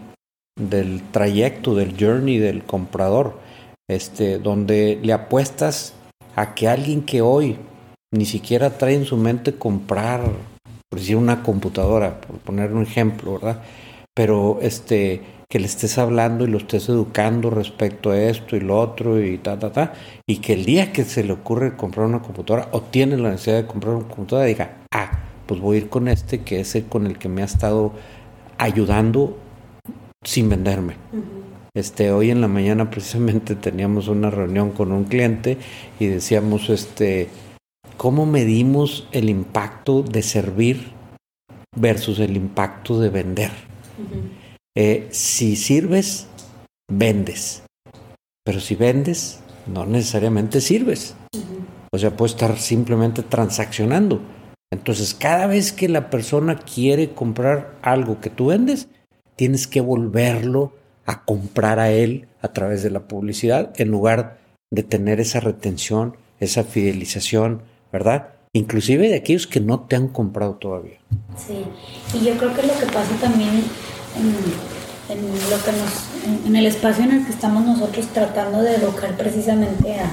del 0.60 1.02
trayecto, 1.12 1.76
del 1.76 1.96
journey 2.00 2.38
del 2.38 2.64
comprador, 2.64 3.40
este, 3.90 4.40
donde 4.40 5.00
le 5.02 5.14
apuestas 5.14 5.94
a 6.36 6.56
que 6.56 6.68
alguien 6.68 7.04
que 7.04 7.22
hoy 7.22 7.58
ni 8.14 8.26
siquiera 8.26 8.78
trae 8.78 8.96
en 8.96 9.06
su 9.06 9.18
mente 9.18 9.54
comprar 9.54 10.22
por 10.90 11.00
decir 11.00 11.16
una 11.16 11.42
computadora, 11.42 12.20
por 12.20 12.38
poner 12.40 12.74
un 12.74 12.84
ejemplo, 12.84 13.34
¿verdad? 13.34 13.62
Pero 14.14 14.60
este, 14.62 15.22
que 15.52 15.60
le 15.60 15.66
estés 15.66 15.98
hablando 15.98 16.46
y 16.46 16.48
lo 16.48 16.60
estés 16.60 16.88
educando 16.88 17.50
respecto 17.50 18.12
a 18.12 18.18
esto 18.18 18.56
y 18.56 18.62
lo 18.62 18.80
otro 18.80 19.22
y 19.22 19.38
ta, 19.38 19.60
ta, 19.60 19.70
ta, 19.74 19.94
y 20.26 20.38
que 20.38 20.54
el 20.54 20.64
día 20.64 20.94
que 20.94 21.04
se 21.04 21.26
le 21.26 21.34
ocurre 21.34 21.76
comprar 21.76 22.06
una 22.06 22.22
computadora 22.22 22.70
o 22.72 22.80
tiene 22.80 23.18
la 23.18 23.32
necesidad 23.32 23.58
de 23.58 23.68
comprar 23.68 23.96
una 23.96 24.08
computadora, 24.08 24.48
diga, 24.48 24.78
ah, 24.94 25.12
pues 25.46 25.60
voy 25.60 25.76
a 25.76 25.80
ir 25.82 25.90
con 25.90 26.08
este 26.08 26.40
que 26.40 26.62
es 26.62 26.74
el 26.76 26.86
con 26.86 27.06
el 27.06 27.18
que 27.18 27.28
me 27.28 27.42
ha 27.42 27.46
estado 27.46 27.92
ayudando 28.58 29.38
sin 30.24 30.48
venderme. 30.48 30.94
Este, 31.76 32.14
hoy 32.14 32.32
en 32.32 32.40
la 32.40 32.48
mañana 32.48 32.90
precisamente 32.90 33.56
teníamos 33.68 34.08
una 34.08 34.30
reunión 34.30 34.72
con 34.72 34.94
un 34.94 35.04
cliente 35.04 35.58
y 36.00 36.06
decíamos, 36.06 36.70
este, 36.70 37.28
¿cómo 37.98 38.26
medimos 38.26 39.06
el 39.12 39.30
impacto 39.30 40.02
de 40.02 40.24
servir 40.24 40.94
versus 41.76 42.20
el 42.20 42.38
impacto 42.38 43.02
de 43.02 43.10
vender? 43.10 43.52
Eh, 44.76 45.08
si 45.12 45.56
sirves, 45.56 46.28
vendes. 46.90 47.64
Pero 48.46 48.60
si 48.60 48.76
vendes, 48.76 49.40
no 49.68 49.86
necesariamente 49.86 50.62
sirves. 50.62 51.16
O 51.92 51.98
sea, 51.98 52.16
puede 52.16 52.32
estar 52.32 52.58
simplemente 52.58 53.22
transaccionando. 53.22 54.22
Entonces, 54.72 55.14
cada 55.14 55.48
vez 55.48 55.74
que 55.74 55.90
la 55.90 56.10
persona 56.10 56.58
quiere 56.58 57.14
comprar 57.14 57.78
algo 57.82 58.22
que 58.22 58.30
tú 58.30 58.48
vendes, 58.48 58.88
tienes 59.36 59.68
que 59.68 59.82
volverlo 59.82 60.74
a 61.06 61.26
comprar 61.26 61.80
a 61.80 61.92
él 61.92 62.28
a 62.42 62.54
través 62.54 62.82
de 62.82 62.92
la 62.92 63.08
publicidad 63.08 63.74
en 63.76 63.92
lugar 63.92 64.40
de 64.72 64.84
tener 64.84 65.20
esa 65.20 65.42
retención, 65.42 66.16
esa 66.40 66.64
fidelización, 66.64 67.64
¿verdad? 67.92 68.30
Inclusive 68.54 69.10
de 69.10 69.16
aquellos 69.16 69.48
que 69.48 69.60
no 69.60 69.82
te 69.82 69.98
han 69.98 70.08
comprado 70.08 70.56
todavía. 70.56 71.00
Sí, 71.36 71.66
y 72.14 72.26
yo 72.26 72.38
creo 72.38 72.54
que 72.54 72.64
lo 72.64 72.74
que 72.74 72.86
pasa 72.86 73.14
también 73.20 73.64
en, 74.18 75.26
lo 75.50 75.64
que 75.64 75.72
nos, 75.72 76.46
en, 76.48 76.56
el 76.56 76.66
espacio 76.66 77.04
en 77.04 77.12
el 77.12 77.26
que 77.26 77.32
estamos 77.32 77.66
nosotros 77.66 78.08
tratando 78.14 78.62
de 78.62 78.76
educar 78.76 79.16
precisamente 79.18 80.00
a, 80.00 80.10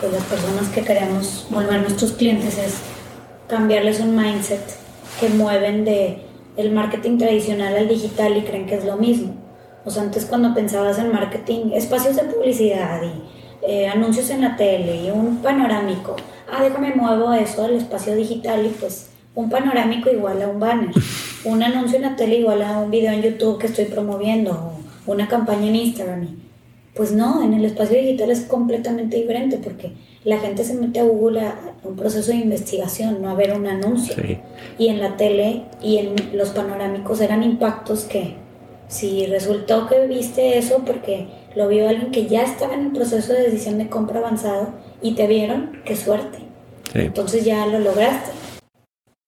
pues, 0.00 0.12
las 0.12 0.22
personas 0.24 0.68
que 0.68 0.82
queremos 0.82 1.46
volver 1.50 1.80
nuestros 1.80 2.12
clientes 2.12 2.58
es 2.58 2.74
cambiarles 3.48 4.00
un 4.00 4.16
mindset 4.16 4.62
que 5.20 5.28
mueven 5.28 5.84
de 5.84 6.22
el 6.56 6.72
marketing 6.72 7.18
tradicional 7.18 7.76
al 7.76 7.88
digital 7.88 8.36
y 8.36 8.42
creen 8.42 8.66
que 8.66 8.76
es 8.76 8.84
lo 8.84 8.96
mismo. 8.96 9.34
O 9.84 9.90
sea, 9.90 10.02
antes 10.02 10.24
cuando 10.24 10.54
pensabas 10.54 10.98
en 10.98 11.12
marketing, 11.12 11.72
espacios 11.74 12.16
de 12.16 12.22
publicidad 12.22 13.02
y 13.02 13.70
eh, 13.70 13.88
anuncios 13.88 14.30
en 14.30 14.42
la 14.42 14.56
tele 14.56 15.04
y 15.04 15.10
un 15.10 15.38
panorámico, 15.38 16.16
ah, 16.50 16.62
déjame 16.62 16.94
muevo 16.94 17.32
eso 17.32 17.64
al 17.64 17.74
espacio 17.74 18.14
digital 18.14 18.64
y 18.64 18.70
pues 18.70 19.10
un 19.34 19.50
panorámico 19.50 20.10
igual 20.10 20.40
a 20.42 20.48
un 20.48 20.60
banner, 20.60 20.94
un 21.44 21.62
anuncio 21.62 21.96
en 21.96 22.02
la 22.02 22.16
tele 22.16 22.38
igual 22.38 22.62
a 22.62 22.78
un 22.78 22.90
video 22.90 23.12
en 23.12 23.22
YouTube 23.22 23.58
que 23.58 23.66
estoy 23.66 23.84
promoviendo, 23.86 24.72
o 25.06 25.12
una 25.12 25.28
campaña 25.28 25.68
en 25.68 25.76
Instagram. 25.76 26.28
Pues 26.94 27.12
no, 27.12 27.42
en 27.42 27.54
el 27.54 27.64
espacio 27.64 27.98
digital 27.98 28.30
es 28.30 28.42
completamente 28.42 29.16
diferente 29.16 29.58
porque 29.58 29.92
la 30.22 30.38
gente 30.38 30.64
se 30.64 30.74
mete 30.74 31.00
a 31.00 31.04
Google 31.04 31.40
a 31.40 31.56
un 31.82 31.96
proceso 31.96 32.30
de 32.30 32.38
investigación, 32.38 33.20
no 33.20 33.30
a 33.30 33.34
ver 33.34 33.52
un 33.52 33.66
anuncio. 33.66 34.14
Y 34.78 34.88
en 34.88 35.00
la 35.00 35.16
tele 35.16 35.62
y 35.82 35.98
en 35.98 36.14
los 36.32 36.50
panorámicos 36.50 37.20
eran 37.20 37.42
impactos 37.42 38.04
que 38.04 38.36
si 38.86 39.26
resultó 39.26 39.88
que 39.88 40.06
viste 40.06 40.56
eso 40.56 40.82
porque 40.86 41.26
lo 41.56 41.68
vio 41.68 41.88
alguien 41.88 42.12
que 42.12 42.26
ya 42.26 42.42
estaba 42.42 42.74
en 42.74 42.86
el 42.86 42.92
proceso 42.92 43.32
de 43.32 43.42
decisión 43.42 43.78
de 43.78 43.88
compra 43.88 44.20
avanzado 44.20 44.68
y 45.02 45.14
te 45.14 45.26
vieron, 45.26 45.80
qué 45.84 45.96
suerte. 45.96 46.38
Entonces 46.94 47.44
ya 47.44 47.66
lo 47.66 47.80
lograste. 47.80 48.30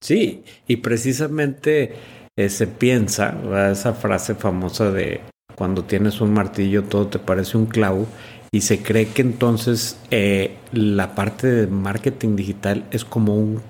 Sí, 0.06 0.44
y 0.68 0.76
precisamente 0.76 1.96
eh, 2.38 2.48
se 2.48 2.68
piensa, 2.68 3.36
esa 3.72 3.92
frase 3.92 4.36
famosa 4.36 4.92
de 4.92 5.20
cuando 5.56 5.82
tienes 5.82 6.20
un 6.20 6.32
martillo 6.32 6.84
todo 6.84 7.08
te 7.08 7.18
parece 7.18 7.56
un 7.56 7.66
clavo, 7.66 8.06
y 8.52 8.60
se 8.60 8.84
cree 8.84 9.08
que 9.08 9.22
entonces 9.22 9.98
eh, 10.12 10.58
la 10.70 11.16
parte 11.16 11.48
de 11.48 11.66
marketing 11.66 12.36
digital 12.36 12.84
es 12.92 13.04
como 13.04 13.34
un, 13.34 13.60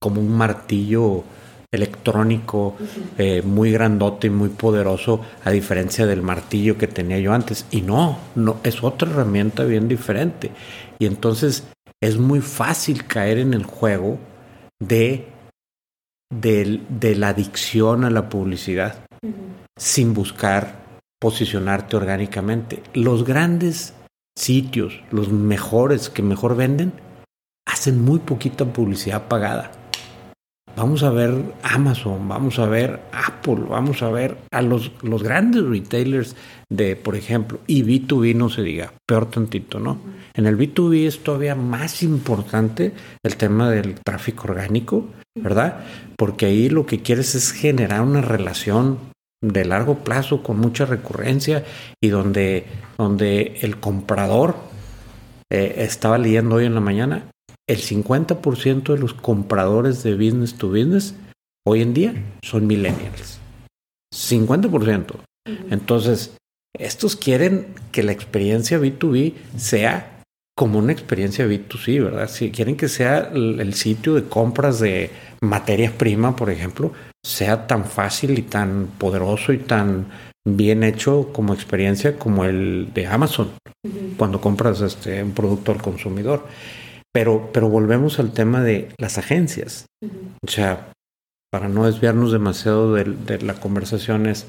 como 0.00 0.22
un 0.22 0.34
martillo 0.34 1.22
electrónico 1.70 2.76
eh, 3.18 3.42
muy 3.44 3.70
grandote 3.70 4.28
y 4.28 4.30
muy 4.30 4.48
poderoso 4.48 5.20
a 5.44 5.50
diferencia 5.50 6.06
del 6.06 6.22
martillo 6.22 6.78
que 6.78 6.86
tenía 6.86 7.18
yo 7.18 7.34
antes. 7.34 7.66
Y 7.70 7.82
no 7.82 8.16
no 8.34 8.56
es 8.64 8.82
otra 8.82 9.10
herramienta 9.10 9.64
bien 9.64 9.86
diferente. 9.86 10.50
Y 10.98 11.04
entonces 11.04 11.64
es 12.00 12.16
muy 12.16 12.40
fácil 12.40 13.04
caer 13.04 13.36
en 13.36 13.52
el 13.52 13.64
juego 13.64 14.18
de 14.80 15.33
de, 16.40 17.14
la 17.16 17.28
adicción 17.28 18.04
a 18.04 18.10
la 18.10 18.28
publicidad 18.28 19.04
sin 19.76 20.14
buscar 20.14 20.84
posicionarte 21.20 21.96
orgánicamente. 21.96 22.82
Los 22.92 23.24
grandes 23.24 23.94
sitios, 24.36 25.02
los 25.10 25.30
mejores 25.30 26.10
que 26.10 26.22
mejor 26.22 26.56
venden, 26.56 26.92
hacen 27.66 28.04
muy 28.04 28.18
poquita 28.18 28.64
publicidad 28.64 29.28
pagada. 29.28 29.72
Vamos 30.76 31.04
a 31.04 31.10
ver 31.10 31.54
Amazon, 31.62 32.26
vamos 32.26 32.58
a 32.58 32.66
ver 32.66 33.00
Apple, 33.12 33.66
vamos 33.68 34.02
a 34.02 34.10
ver 34.10 34.36
a 34.50 34.60
los, 34.60 34.90
los 35.02 35.22
grandes 35.22 35.62
retailers 35.62 36.34
de, 36.68 36.96
por 36.96 37.14
ejemplo, 37.14 37.60
y 37.68 37.84
B2B 37.84 38.34
no 38.34 38.48
se 38.48 38.62
diga, 38.62 38.92
peor 39.06 39.30
tantito, 39.30 39.78
¿no? 39.78 40.00
En 40.34 40.46
el 40.46 40.58
B2B 40.58 41.06
es 41.06 41.22
todavía 41.22 41.54
más 41.54 42.02
importante 42.02 42.92
el 43.22 43.36
tema 43.36 43.70
del 43.70 43.94
tráfico 44.04 44.48
orgánico, 44.48 45.06
¿verdad? 45.36 45.84
Porque 46.16 46.46
ahí 46.46 46.68
lo 46.68 46.86
que 46.86 47.02
quieres 47.02 47.34
es 47.34 47.52
generar 47.52 48.02
una 48.02 48.20
relación 48.20 48.98
de 49.42 49.64
largo 49.64 49.98
plazo 49.98 50.42
con 50.42 50.58
mucha 50.58 50.86
recurrencia 50.86 51.64
y 52.02 52.08
donde, 52.08 52.66
donde 52.96 53.58
el 53.60 53.78
comprador, 53.78 54.56
eh, 55.52 55.74
estaba 55.78 56.18
leyendo 56.18 56.56
hoy 56.56 56.64
en 56.64 56.74
la 56.74 56.80
mañana, 56.80 57.30
el 57.68 57.78
50% 57.78 58.94
de 58.94 58.98
los 58.98 59.14
compradores 59.14 60.02
de 60.02 60.14
business 60.14 60.54
to 60.54 60.68
business 60.68 61.14
hoy 61.66 61.82
en 61.82 61.94
día 61.94 62.14
son 62.42 62.66
millennials. 62.66 63.38
50%. 64.14 65.16
Entonces, 65.70 66.36
estos 66.78 67.16
quieren 67.16 67.74
que 67.92 68.02
la 68.02 68.12
experiencia 68.12 68.78
B2B 68.78 69.34
sea 69.56 70.13
como 70.56 70.78
una 70.78 70.92
experiencia 70.92 71.46
B2C, 71.46 72.02
¿verdad? 72.02 72.28
Si 72.28 72.50
quieren 72.50 72.76
que 72.76 72.88
sea 72.88 73.30
el, 73.32 73.74
sitio 73.74 74.14
de 74.14 74.24
compras 74.24 74.78
de 74.78 75.10
materias 75.40 75.92
primas, 75.92 76.34
por 76.34 76.50
ejemplo, 76.50 76.92
sea 77.24 77.66
tan 77.66 77.84
fácil 77.84 78.38
y 78.38 78.42
tan 78.42 78.86
poderoso 78.98 79.52
y 79.52 79.58
tan 79.58 80.06
bien 80.46 80.84
hecho 80.84 81.30
como 81.32 81.54
experiencia 81.54 82.18
como 82.18 82.44
el 82.44 82.92
de 82.94 83.06
Amazon, 83.06 83.52
cuando 84.16 84.40
compras 84.40 84.80
este, 84.80 85.22
un 85.22 85.32
producto 85.32 85.72
al 85.72 85.82
consumidor. 85.82 86.46
Pero, 87.12 87.50
pero 87.52 87.68
volvemos 87.68 88.18
al 88.18 88.32
tema 88.32 88.62
de 88.62 88.88
las 88.98 89.18
agencias. 89.18 89.86
O 90.46 90.50
sea, 90.50 90.92
para 91.50 91.68
no 91.68 91.86
desviarnos 91.86 92.32
demasiado 92.32 92.94
de, 92.94 93.04
de 93.04 93.40
la 93.40 93.54
conversación 93.54 94.26
es, 94.26 94.48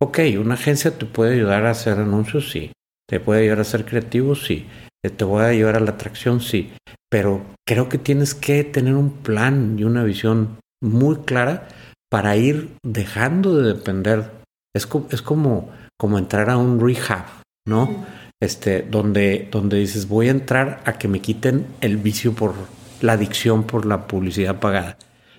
ok, 0.00 0.18
una 0.38 0.54
agencia 0.54 0.96
te 0.96 1.06
puede 1.06 1.34
ayudar 1.34 1.66
a 1.66 1.70
hacer 1.70 1.98
anuncios, 1.98 2.50
sí. 2.50 2.72
Te 3.08 3.20
puede 3.20 3.42
ayudar 3.42 3.60
a 3.60 3.64
ser 3.64 3.84
creativo, 3.84 4.34
sí 4.34 4.66
te 5.10 5.24
voy 5.24 5.42
a 5.42 5.52
llevar 5.52 5.76
a 5.76 5.80
la 5.80 5.92
atracción, 5.92 6.40
sí, 6.40 6.72
pero 7.10 7.42
creo 7.66 7.88
que 7.88 7.98
tienes 7.98 8.34
que 8.34 8.64
tener 8.64 8.94
un 8.94 9.10
plan 9.10 9.76
y 9.78 9.84
una 9.84 10.04
visión 10.04 10.58
muy 10.82 11.16
clara 11.18 11.68
para 12.10 12.36
ir 12.36 12.76
dejando 12.82 13.56
de 13.56 13.74
depender. 13.74 14.30
Es, 14.74 14.88
es 15.10 15.22
como, 15.22 15.70
como 15.98 16.18
entrar 16.18 16.50
a 16.50 16.56
un 16.56 16.80
rehab, 16.80 17.24
¿no? 17.66 18.06
Este, 18.40 18.82
donde, 18.82 19.48
donde 19.50 19.78
dices, 19.78 20.08
voy 20.08 20.28
a 20.28 20.32
entrar 20.32 20.82
a 20.84 20.94
que 20.94 21.08
me 21.08 21.20
quiten 21.20 21.66
el 21.80 21.96
vicio 21.96 22.34
por 22.34 22.54
la 23.00 23.12
adicción 23.14 23.64
por 23.64 23.86
la 23.86 24.06
publicidad 24.06 24.60
pagada, 24.60 24.96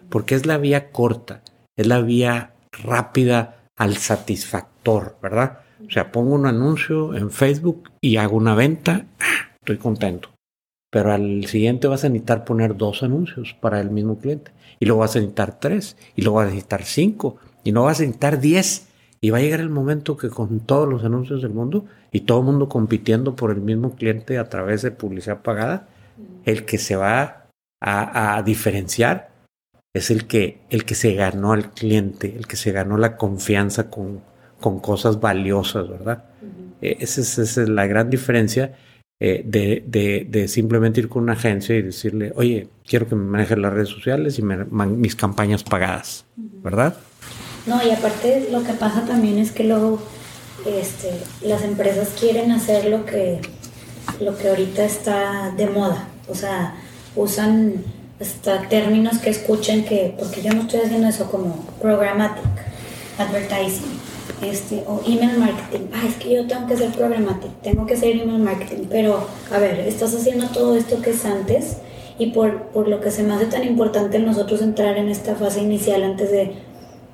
porque 0.10 0.36
es 0.36 0.46
la 0.46 0.58
vía 0.58 0.92
corta, 0.92 1.42
es 1.78 1.88
la 1.88 2.02
vía 2.02 2.54
rápida 2.72 3.64
al 3.78 3.98
satisfactor, 3.98 5.18
¿verdad? 5.22 5.60
O 5.86 5.92
sea, 5.92 6.12
pongo 6.12 6.34
un 6.34 6.46
anuncio 6.46 7.16
en 7.16 7.32
Facebook 7.32 7.90
y 8.02 8.18
hago 8.18 8.38
una 8.38 8.56
venta, 8.56 9.06
estoy 9.64 9.78
contento. 9.78 10.30
Pero 10.92 11.12
al 11.12 11.46
siguiente 11.46 11.88
vas 11.88 12.04
a 12.04 12.10
necesitar 12.10 12.46
poner 12.46 12.78
dos 12.78 13.02
anuncios 13.02 13.56
para 13.60 13.80
el 13.80 13.90
mismo 13.90 14.20
cliente. 14.20 14.52
Y 14.80 14.86
luego 14.86 15.00
vas 15.00 15.16
a 15.16 15.20
necesitar 15.20 15.60
tres. 15.60 15.98
Y 16.16 16.22
luego 16.22 16.38
vas 16.38 16.48
a 16.48 16.50
necesitar 16.50 16.84
cinco. 16.84 17.38
Y 17.64 17.72
no 17.72 17.84
vas 17.84 18.00
a 18.00 18.04
necesitar 18.04 18.40
diez. 18.40 18.88
Y 19.20 19.32
va 19.32 19.40
a 19.40 19.42
llegar 19.42 19.62
el 19.62 19.70
momento 19.70 20.18
que 20.18 20.30
con 20.30 20.60
todos 20.60 20.88
los 20.88 21.04
anuncios 21.04 21.42
del 21.42 21.54
mundo 21.54 21.86
y 22.12 22.22
todo 22.22 22.40
el 22.40 22.46
mundo 22.46 22.70
compitiendo 22.70 23.36
por 23.36 23.52
el 23.52 23.62
mismo 23.62 23.96
cliente 23.96 24.38
a 24.38 24.50
través 24.50 24.82
de 24.82 24.92
publicidad 24.92 25.42
pagada, 25.42 25.88
el 26.46 26.66
que 26.66 26.78
se 26.78 26.96
va 26.98 27.48
a, 27.82 28.42
diferenciar 28.46 29.32
es 29.94 30.12
el 30.12 30.28
que, 30.28 30.60
el 30.70 30.86
que 30.86 30.96
se 30.96 31.14
ganó 31.14 31.54
al 31.54 31.72
cliente, 31.72 32.36
el 32.36 32.48
que 32.48 32.58
se 32.58 32.72
ganó 32.72 32.98
la 32.98 33.16
confianza 33.18 33.90
con, 33.90 34.22
con 34.60 34.80
cosas 34.80 35.20
valiosas, 35.20 35.90
¿verdad? 35.90 36.26
E, 36.82 36.98
esa 37.00 37.22
es 37.22 37.58
la 37.58 37.88
gran 37.88 38.10
diferencia 38.10 38.76
eh, 39.20 39.42
de, 39.46 40.26
de, 40.28 40.48
simplemente 40.48 41.00
ir 41.00 41.08
con 41.08 41.24
una 41.24 41.34
agencia 41.34 41.76
y 41.76 41.82
decirle, 41.82 42.34
oye, 42.36 42.68
quiero 42.86 43.08
que 43.08 43.16
me 43.16 43.24
manejes 43.24 43.58
las 43.58 43.72
redes 43.74 43.90
sociales 43.90 44.38
y 44.40 44.42
mis 44.42 45.16
campañas 45.16 45.64
pagadas, 45.64 46.26
¿verdad? 46.36 46.98
No, 47.66 47.82
y 47.82 47.92
aparte 47.92 48.50
lo 48.52 48.64
que 48.64 48.74
pasa 48.74 49.06
también 49.06 49.38
es 49.38 49.52
que 49.52 49.64
luego 49.64 50.02
este, 50.66 51.12
las 51.42 51.64
empresas 51.64 52.10
quieren 52.20 52.52
hacer 52.52 52.86
lo 52.86 53.06
que, 53.06 53.40
lo 54.20 54.38
que 54.38 54.50
ahorita 54.50 54.84
está 54.84 55.54
de 55.56 55.68
moda. 55.68 56.08
O 56.28 56.36
sea, 56.36 56.76
usan 57.16 57.76
hasta 58.20 58.68
términos 58.68 59.20
que 59.20 59.30
escuchen 59.30 59.86
que, 59.86 60.16
porque 60.18 60.42
yo 60.42 60.54
no 60.54 60.64
estoy 60.64 60.82
haciendo 60.82 61.08
eso 61.08 61.30
como 61.32 61.66
programmatic 61.82 62.44
advertising 63.18 64.03
este, 64.44 64.84
o 64.88 65.02
email 65.08 65.38
marketing. 65.38 65.88
Ah, 65.94 66.04
es 66.08 66.16
que 66.16 66.34
yo 66.34 66.48
tengo 66.48 66.68
que 66.68 66.78
ser 66.78 66.92
programmatic, 66.92 67.52
tengo 67.62 67.86
que 67.86 67.94
hacer 67.94 68.12
email 68.12 68.40
marketing, 68.40 68.88
pero 68.90 69.28
a 69.52 69.60
ver, 69.60 69.80
estás 69.82 70.14
haciendo 70.16 70.48
todo 70.48 70.76
esto 70.76 71.02
que 71.02 71.12
es 71.12 71.26
antes 71.26 71.78
y 72.20 72.28
por, 72.28 72.64
por 72.68 72.88
lo 72.88 73.02
que 73.02 73.12
se 73.12 73.24
me 73.24 73.34
hace 73.34 73.46
tan 73.46 73.66
importante 73.66 74.20
nosotros 74.20 74.62
entrar 74.62 74.98
en 74.98 75.10
esta 75.10 75.36
fase 75.36 75.62
inicial 75.62 76.04
antes 76.04 76.32
de 76.32 76.52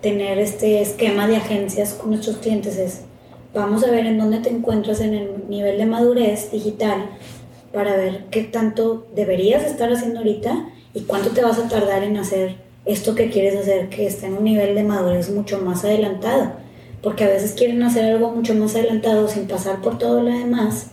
tener 0.01 0.39
este 0.39 0.81
esquema 0.81 1.27
de 1.27 1.38
agencias 1.38 1.93
con 1.93 2.12
nuestros 2.12 2.38
clientes 2.38 2.77
es, 2.77 3.01
vamos 3.53 3.83
a 3.83 3.91
ver 3.91 4.05
en 4.05 4.17
dónde 4.17 4.39
te 4.39 4.50
encuentras 4.50 5.01
en 5.01 5.13
el 5.13 5.50
nivel 5.50 5.77
de 5.77 5.86
madurez 5.86 6.51
digital 6.51 7.09
para 7.74 7.95
ver 7.95 8.25
qué 8.31 8.43
tanto 8.43 9.07
deberías 9.15 9.63
estar 9.63 9.91
haciendo 9.91 10.19
ahorita 10.19 10.69
y 10.93 11.01
cuánto 11.01 11.29
te 11.29 11.43
vas 11.43 11.59
a 11.59 11.67
tardar 11.67 12.03
en 12.03 12.17
hacer 12.17 12.55
esto 12.86 13.13
que 13.13 13.29
quieres 13.29 13.55
hacer 13.55 13.89
que 13.89 14.07
está 14.07 14.27
en 14.27 14.38
un 14.38 14.43
nivel 14.43 14.74
de 14.74 14.83
madurez 14.83 15.29
mucho 15.29 15.59
más 15.59 15.83
adelantado. 15.83 16.53
Porque 17.01 17.24
a 17.24 17.27
veces 17.27 17.53
quieren 17.53 17.82
hacer 17.84 18.06
algo 18.06 18.32
mucho 18.32 18.53
más 18.56 18.75
adelantado 18.75 19.27
sin 19.27 19.48
pasar 19.48 19.82
por 19.82 19.98
todo 19.98 20.22
lo 20.22 20.29
demás. 20.29 20.91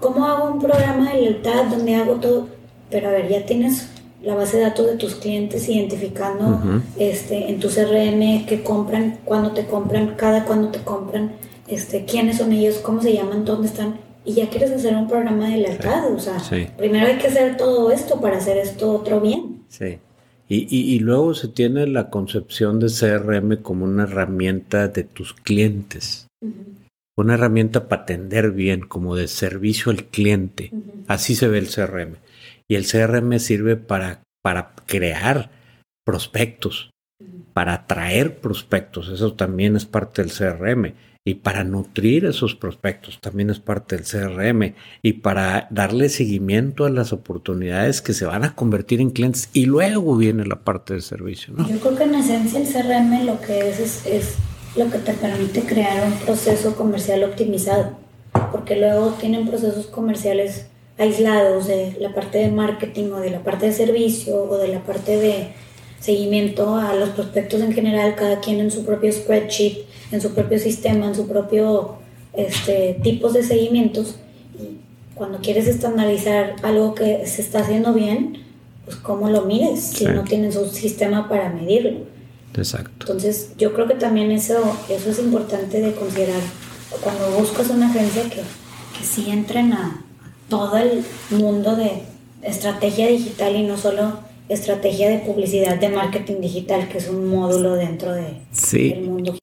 ¿Cómo 0.00 0.24
hago 0.24 0.52
un 0.52 0.60
programa 0.60 1.12
de 1.12 1.20
lealtad 1.20 1.64
donde 1.66 1.94
hago 1.94 2.14
todo? 2.14 2.48
Pero 2.90 3.08
a 3.08 3.12
ver, 3.12 3.28
ya 3.28 3.46
tienes 3.46 3.88
la 4.22 4.34
base 4.34 4.56
de 4.56 4.64
datos 4.64 4.86
de 4.86 4.96
tus 4.96 5.14
clientes 5.16 5.68
identificando 5.68 6.60
este, 6.98 7.50
en 7.50 7.58
tu 7.58 7.68
CRM 7.68 8.46
qué 8.46 8.62
compran, 8.64 9.18
cuándo 9.24 9.52
te 9.52 9.66
compran, 9.66 10.14
cada 10.16 10.44
cuándo 10.44 10.68
te 10.68 10.80
compran, 10.80 11.32
este, 11.66 12.04
quiénes 12.04 12.38
son 12.38 12.52
ellos, 12.52 12.78
cómo 12.78 13.02
se 13.02 13.12
llaman, 13.12 13.44
dónde 13.44 13.68
están 13.68 13.96
y 14.24 14.34
ya 14.34 14.48
quieres 14.48 14.70
hacer 14.70 14.94
un 14.94 15.08
programa 15.08 15.48
de 15.48 15.58
lealtad. 15.58 16.12
O 16.12 16.18
sea, 16.18 16.36
primero 16.76 17.06
hay 17.06 17.18
que 17.18 17.26
hacer 17.26 17.56
todo 17.56 17.90
esto 17.90 18.20
para 18.20 18.38
hacer 18.38 18.56
esto 18.56 18.92
otro 18.92 19.20
bien. 19.20 19.64
Sí. 19.68 19.98
Y, 20.54 20.66
y, 20.68 20.98
luego 20.98 21.32
se 21.32 21.48
tiene 21.48 21.86
la 21.86 22.10
concepción 22.10 22.78
de 22.78 22.88
CRM 22.88 23.62
como 23.62 23.86
una 23.86 24.02
herramienta 24.02 24.88
de 24.88 25.02
tus 25.02 25.32
clientes. 25.32 26.26
Una 27.16 27.34
herramienta 27.34 27.88
para 27.88 28.02
atender 28.02 28.50
bien, 28.50 28.82
como 28.82 29.16
de 29.16 29.28
servicio 29.28 29.90
al 29.90 30.04
cliente. 30.04 30.70
Así 31.06 31.36
se 31.36 31.48
ve 31.48 31.56
el 31.56 31.68
CRM. 31.68 32.16
Y 32.68 32.74
el 32.74 32.86
CRM 32.86 33.38
sirve 33.38 33.76
para, 33.76 34.24
para 34.42 34.74
crear 34.84 35.50
prospectos, 36.04 36.90
para 37.54 37.72
atraer 37.72 38.38
prospectos. 38.38 39.08
Eso 39.08 39.32
también 39.32 39.74
es 39.74 39.86
parte 39.86 40.22
del 40.22 40.32
CRM 40.32 40.92
y 41.24 41.34
para 41.34 41.62
nutrir 41.62 42.24
esos 42.24 42.56
prospectos 42.56 43.20
también 43.20 43.50
es 43.50 43.60
parte 43.60 43.96
del 43.96 44.04
CRM 44.04 44.74
y 45.02 45.12
para 45.14 45.68
darle 45.70 46.08
seguimiento 46.08 46.84
a 46.84 46.90
las 46.90 47.12
oportunidades 47.12 48.02
que 48.02 48.12
se 48.12 48.24
van 48.24 48.42
a 48.42 48.56
convertir 48.56 49.00
en 49.00 49.10
clientes 49.10 49.48
y 49.52 49.66
luego 49.66 50.16
viene 50.16 50.44
la 50.44 50.64
parte 50.64 50.94
de 50.94 51.00
servicio. 51.00 51.54
¿no? 51.56 51.68
Yo 51.68 51.78
creo 51.78 51.96
que 51.96 52.04
en 52.04 52.16
esencia 52.16 52.58
el 52.58 52.66
CRM 52.66 53.24
lo 53.24 53.40
que 53.40 53.70
es, 53.70 54.04
es, 54.04 54.34
lo 54.74 54.90
que 54.90 54.98
te 54.98 55.12
permite 55.12 55.60
crear 55.60 56.04
un 56.06 56.14
proceso 56.24 56.74
comercial 56.74 57.22
optimizado 57.24 57.92
porque 58.50 58.74
luego 58.74 59.14
tienen 59.20 59.46
procesos 59.46 59.86
comerciales 59.86 60.66
aislados 60.98 61.66
de 61.66 61.96
la 62.00 62.14
parte 62.14 62.38
de 62.38 62.50
marketing 62.50 63.12
o 63.12 63.20
de 63.20 63.30
la 63.30 63.44
parte 63.44 63.66
de 63.66 63.72
servicio 63.72 64.42
o 64.42 64.58
de 64.58 64.68
la 64.68 64.82
parte 64.82 65.18
de 65.18 65.48
seguimiento 66.00 66.74
a 66.76 66.94
los 66.94 67.10
prospectos 67.10 67.60
en 67.60 67.72
general, 67.72 68.16
cada 68.16 68.40
quien 68.40 68.58
en 68.60 68.70
su 68.70 68.84
propio 68.84 69.12
spreadsheet 69.12 69.91
en 70.12 70.20
su 70.20 70.32
propio 70.34 70.58
sistema, 70.58 71.06
en 71.06 71.14
su 71.14 71.26
propio 71.26 71.96
este, 72.32 72.98
tipos 73.02 73.32
de 73.32 73.42
seguimientos. 73.42 74.16
Y 74.58 74.78
cuando 75.14 75.38
quieres 75.38 75.66
estandarizar 75.66 76.56
algo 76.62 76.94
que 76.94 77.26
se 77.26 77.42
está 77.42 77.60
haciendo 77.60 77.92
bien, 77.92 78.38
pues 78.84 78.96
cómo 78.96 79.28
lo 79.30 79.42
mides 79.42 79.80
si 79.80 80.04
no 80.04 80.24
tienes 80.24 80.56
un 80.56 80.70
sistema 80.70 81.28
para 81.28 81.50
medirlo. 81.50 82.00
Exacto. 82.54 83.06
Entonces 83.06 83.52
yo 83.58 83.72
creo 83.72 83.88
que 83.88 83.94
también 83.94 84.30
eso, 84.30 84.60
eso 84.88 85.10
es 85.10 85.18
importante 85.18 85.80
de 85.80 85.92
considerar 85.94 86.40
cuando 87.02 87.30
buscas 87.38 87.70
una 87.70 87.88
agencia 87.88 88.24
que, 88.24 88.42
que 88.98 89.04
sí 89.04 89.30
entren 89.30 89.72
a, 89.72 90.02
todo 90.52 90.76
el 90.76 91.02
mundo 91.30 91.76
de 91.76 92.02
estrategia 92.42 93.06
digital 93.06 93.56
y 93.56 93.62
no 93.62 93.78
solo 93.78 94.18
estrategia 94.50 95.08
de 95.08 95.20
publicidad 95.20 95.78
de 95.78 95.88
marketing 95.88 96.42
digital, 96.42 96.90
que 96.90 96.98
es 96.98 97.08
un 97.08 97.26
módulo 97.28 97.74
dentro 97.74 98.12
de, 98.12 98.36
del 98.70 99.02
mundo 99.02 99.34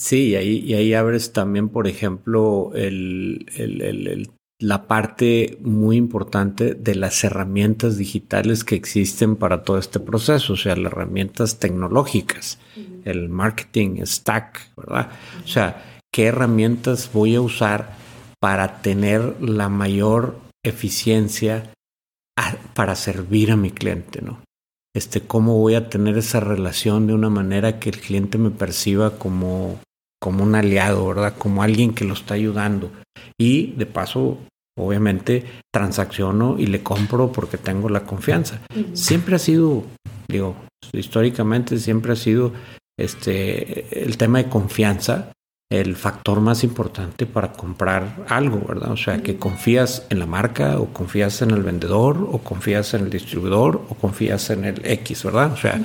Sí, 0.00 0.28
y 0.28 0.36
ahí, 0.36 0.58
y 0.60 0.72
ahí 0.72 0.94
abres 0.94 1.34
también, 1.34 1.68
por 1.68 1.86
ejemplo, 1.86 2.70
el, 2.74 3.44
el, 3.54 4.30
la 4.58 4.86
parte 4.88 5.58
muy 5.60 5.98
importante 5.98 6.72
de 6.72 6.94
las 6.94 7.22
herramientas 7.22 7.98
digitales 7.98 8.64
que 8.64 8.76
existen 8.76 9.36
para 9.36 9.62
todo 9.62 9.76
este 9.76 10.00
proceso, 10.00 10.54
o 10.54 10.56
sea, 10.56 10.74
las 10.74 10.90
herramientas 10.90 11.58
tecnológicas, 11.58 12.58
el 13.04 13.28
marketing 13.28 14.00
stack, 14.06 14.74
¿verdad? 14.74 15.10
O 15.44 15.46
sea, 15.46 16.00
¿qué 16.10 16.28
herramientas 16.28 17.10
voy 17.12 17.34
a 17.34 17.42
usar 17.42 17.94
para 18.40 18.80
tener 18.80 19.36
la 19.42 19.68
mayor 19.68 20.40
eficiencia 20.64 21.74
para 22.72 22.94
servir 22.96 23.52
a 23.52 23.56
mi 23.56 23.70
cliente, 23.70 24.22
¿no? 24.22 24.42
Este, 24.96 25.20
cómo 25.20 25.58
voy 25.58 25.74
a 25.74 25.90
tener 25.90 26.16
esa 26.16 26.40
relación 26.40 27.06
de 27.06 27.12
una 27.12 27.28
manera 27.28 27.78
que 27.78 27.90
el 27.90 28.00
cliente 28.00 28.38
me 28.38 28.50
perciba 28.50 29.18
como, 29.18 29.78
como 30.20 30.44
un 30.44 30.54
aliado, 30.54 31.06
¿verdad? 31.08 31.34
Como 31.36 31.62
alguien 31.62 31.94
que 31.94 32.04
lo 32.04 32.14
está 32.14 32.34
ayudando. 32.34 32.90
Y 33.38 33.72
de 33.72 33.86
paso, 33.86 34.38
obviamente, 34.78 35.44
transacciono 35.72 36.56
y 36.58 36.66
le 36.66 36.82
compro 36.82 37.32
porque 37.32 37.58
tengo 37.58 37.88
la 37.88 38.04
confianza. 38.04 38.60
Siempre 38.92 39.36
ha 39.36 39.38
sido, 39.38 39.84
digo, 40.28 40.56
históricamente 40.92 41.78
siempre 41.78 42.12
ha 42.12 42.16
sido 42.16 42.52
este 42.98 44.04
el 44.04 44.16
tema 44.18 44.38
de 44.38 44.48
confianza 44.50 45.32
el 45.70 45.94
factor 45.94 46.40
más 46.40 46.64
importante 46.64 47.26
para 47.26 47.52
comprar 47.52 48.24
algo, 48.28 48.60
¿verdad? 48.66 48.90
O 48.90 48.96
sea, 48.96 49.22
que 49.22 49.36
confías 49.36 50.04
en 50.10 50.18
la 50.18 50.26
marca 50.26 50.80
o 50.80 50.92
confías 50.92 51.42
en 51.42 51.52
el 51.52 51.62
vendedor 51.62 52.28
o 52.30 52.38
confías 52.38 52.92
en 52.94 53.02
el 53.02 53.10
distribuidor 53.10 53.84
o 53.88 53.94
confías 53.94 54.50
en 54.50 54.64
el 54.64 54.84
X, 54.84 55.22
¿verdad? 55.22 55.52
O 55.52 55.56
sea, 55.56 55.80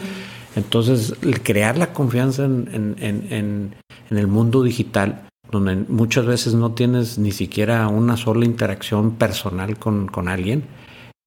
entonces 0.55 1.13
crear 1.43 1.77
la 1.77 1.93
confianza 1.93 2.45
en, 2.45 2.69
en, 2.71 3.27
en, 3.29 3.75
en, 4.09 4.17
el 4.17 4.27
mundo 4.27 4.63
digital, 4.63 5.27
donde 5.51 5.75
muchas 5.75 6.25
veces 6.25 6.53
no 6.53 6.73
tienes 6.73 7.17
ni 7.17 7.31
siquiera 7.31 7.87
una 7.87 8.15
sola 8.17 8.45
interacción 8.45 9.15
personal 9.15 9.77
con, 9.77 10.07
con 10.07 10.29
alguien, 10.29 10.63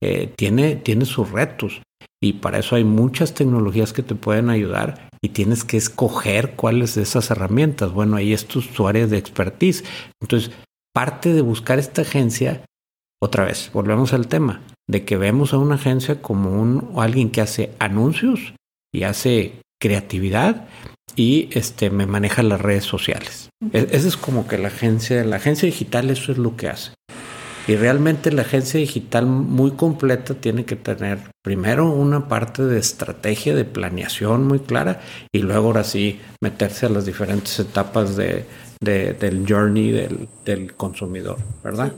eh, 0.03 0.33
tiene, 0.37 0.77
tiene 0.77 1.05
sus 1.05 1.31
retos. 1.31 1.83
Y 2.21 2.35
para 2.35 2.59
eso 2.59 2.75
hay 2.75 2.85
muchas 2.85 3.35
tecnologías 3.35 3.93
que 3.93 4.03
te 4.03 4.15
pueden 4.15 4.51
ayudar 4.51 5.09
y 5.23 5.29
tienes 5.29 5.63
que 5.63 5.77
escoger 5.77 6.57
cuáles 6.57 6.95
de 6.95 7.03
esas 7.03 7.31
herramientas. 7.31 7.93
Bueno, 7.93 8.17
ahí 8.17 8.33
es 8.33 8.47
tu, 8.47 8.89
área 8.89 9.07
de 9.07 9.19
expertise. 9.19 9.85
Entonces, 10.21 10.51
parte 10.93 11.33
de 11.33 11.43
buscar 11.43 11.79
esta 11.79 12.03
agencia, 12.03 12.65
otra 13.23 13.45
vez, 13.45 13.71
volvemos 13.73 14.13
al 14.15 14.27
tema, 14.27 14.63
de 14.89 15.05
que 15.05 15.17
vemos 15.17 15.53
a 15.53 15.59
una 15.59 15.77
agencia 15.77 16.21
como 16.21 16.61
un, 16.61 16.93
alguien 16.97 17.31
que 17.31 17.41
hace 17.41 17.73
anuncios 17.79 18.55
y 18.93 19.03
hace 19.03 19.61
creatividad 19.81 20.67
y 21.17 21.49
este 21.53 21.91
me 21.91 22.07
maneja 22.07 22.43
las 22.43 22.61
redes 22.61 22.85
sociales. 22.85 23.51
E, 23.73 23.89
esa 23.91 24.09
es 24.09 24.17
como 24.17 24.47
que 24.47 24.59
la 24.59 24.69
agencia, 24.69 25.25
la 25.25 25.37
agencia 25.37 25.67
digital 25.67 26.11
eso 26.11 26.33
es 26.33 26.39
lo 26.39 26.57
que 26.57 26.69
hace. 26.69 26.93
Y 27.67 27.77
realmente 27.77 28.33
la 28.33 28.43
agencia 28.43 28.81
digital 28.81 29.27
muy 29.27 29.73
completa 29.73 30.33
tiene 30.33 30.65
que 30.65 30.75
tener 30.75 31.19
primero 31.43 31.93
una 31.93 32.27
parte 32.27 32.65
de 32.65 32.79
estrategia, 32.79 33.55
de 33.55 33.67
planeación 33.67 34.47
muy 34.47 34.61
clara 34.61 35.03
y 35.33 35.41
luego 35.41 35.67
ahora 35.67 35.85
sí 35.85 36.19
meterse 36.41 36.87
a 36.87 36.89
las 36.89 37.05
diferentes 37.05 37.59
etapas 37.61 38.17
de, 38.17 38.47
del 38.81 39.45
journey 39.47 39.91
del, 39.91 40.29
del, 40.47 40.75
consumidor, 40.77 41.37
¿verdad? 41.63 41.93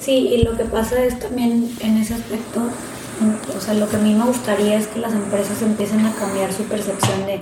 Sí, 0.00 0.30
y 0.34 0.42
lo 0.42 0.56
que 0.56 0.64
pasa 0.64 1.04
es 1.04 1.16
también 1.20 1.70
en 1.80 1.98
ese 1.98 2.14
aspecto, 2.14 2.68
o 3.56 3.60
sea, 3.60 3.74
lo 3.74 3.88
que 3.88 3.96
a 3.96 3.98
mí 3.98 4.14
me 4.14 4.24
gustaría 4.24 4.76
es 4.76 4.86
que 4.86 4.98
las 4.98 5.12
empresas 5.12 5.60
empiecen 5.62 6.04
a 6.06 6.12
cambiar 6.14 6.52
su 6.52 6.64
percepción 6.64 7.26
de, 7.26 7.40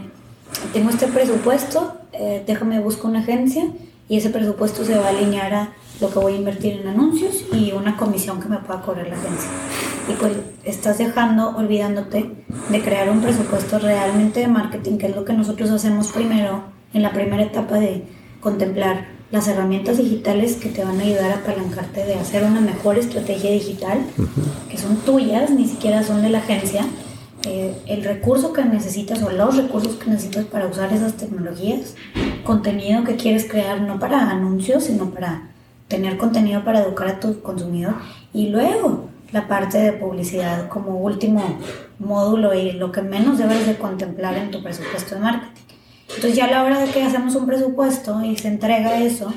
tengo 0.73 0.91
este 0.91 1.07
presupuesto, 1.07 1.97
eh, 2.13 2.43
déjame 2.47 2.81
buscar 2.81 3.11
una 3.11 3.21
agencia 3.21 3.65
y 4.09 4.17
ese 4.17 4.31
presupuesto 4.31 4.85
se 4.85 4.97
va 4.99 5.07
a 5.07 5.09
alinear 5.11 5.55
a 5.55 5.73
lo 6.01 6.11
que 6.11 6.19
voy 6.19 6.35
a 6.35 6.37
invertir 6.37 6.81
en 6.81 6.89
anuncios 6.89 7.45
y 7.53 7.73
una 7.73 7.97
comisión 7.97 8.41
que 8.41 8.49
me 8.49 8.59
pueda 8.59 8.83
cobrar 8.83 9.09
la 9.09 9.17
agencia. 9.17 9.49
Y 10.09 10.13
pues 10.13 10.33
estás 10.65 10.99
dejando, 10.99 11.57
olvidándote 11.57 12.31
de 12.71 12.83
crear 12.83 13.11
un 13.11 13.21
presupuesto 13.21 13.79
realmente 13.79 14.41
de 14.41 14.49
marketing, 14.49 14.99
que 14.99 15.07
es 15.07 15.17
lo 15.17 15.25
que 15.25 15.33
nosotros 15.33 15.71
hacemos 15.71 16.09
primero, 16.09 16.63
en 16.93 17.03
la 17.03 17.13
primera 17.13 17.43
etapa 17.43 17.77
de 17.77 18.05
contemplar 18.41 19.16
las 19.31 19.49
herramientas 19.49 19.99
digitales 19.99 20.57
que 20.57 20.69
te 20.69 20.85
van 20.85 21.01
a 21.01 21.03
ayudar 21.03 21.33
a 21.33 21.37
apalancarte 21.37 22.05
de 22.05 22.15
hacer 22.15 22.45
una 22.45 22.61
mejor 22.61 22.99
estrategia 22.99 23.51
digital, 23.51 23.99
que 24.71 24.79
son 24.79 24.97
tuyas, 24.99 25.51
ni 25.51 25.67
siquiera 25.67 26.03
son 26.03 26.23
de 26.23 26.31
la 26.31 26.39
agencia, 26.39 26.87
eh, 27.45 27.77
el 27.87 28.05
recurso 28.05 28.53
que 28.53 28.65
necesitas 28.65 29.23
o 29.23 29.31
los 29.31 29.57
recursos 29.57 29.97
que 29.97 30.11
necesitas 30.11 30.47
para 30.47 30.67
usar 30.67 30.93
esas 30.93 31.17
tecnologías, 31.17 31.95
contenido 32.45 33.05
que 33.05 33.17
quieres 33.17 33.45
crear 33.45 33.81
no 33.81 33.99
para 33.99 34.31
anuncios, 34.31 34.85
sino 34.85 35.11
para 35.11 35.51
tener 35.89 36.17
contenido 36.17 36.65
para 36.65 36.81
educar 36.81 37.09
a 37.09 37.21
tu 37.21 37.41
consumidor. 37.43 37.95
Y 38.33 38.49
luego 38.49 39.09
la 39.33 39.49
parte 39.49 39.79
de 39.79 39.93
publicidad 39.93 40.69
como 40.69 40.99
último 40.99 41.59
módulo 41.99 42.55
y 42.55 42.73
lo 42.73 42.93
que 42.93 43.03
menos 43.03 43.39
debes 43.39 43.67
de 43.67 43.77
contemplar 43.77 44.37
en 44.37 44.51
tu 44.51 44.63
presupuesto 44.63 45.15
de 45.15 45.21
marketing. 45.21 45.76
Entonces 46.17 46.37
ya 46.37 46.47
a 46.47 46.51
la 46.51 46.65
hora 46.65 46.81
de 46.81 46.91
que 46.91 47.03
hacemos 47.03 47.35
un 47.35 47.47
presupuesto 47.47 48.25
y 48.25 48.37
se 48.37 48.49
entrega 48.49 49.01
eso, 49.01 49.33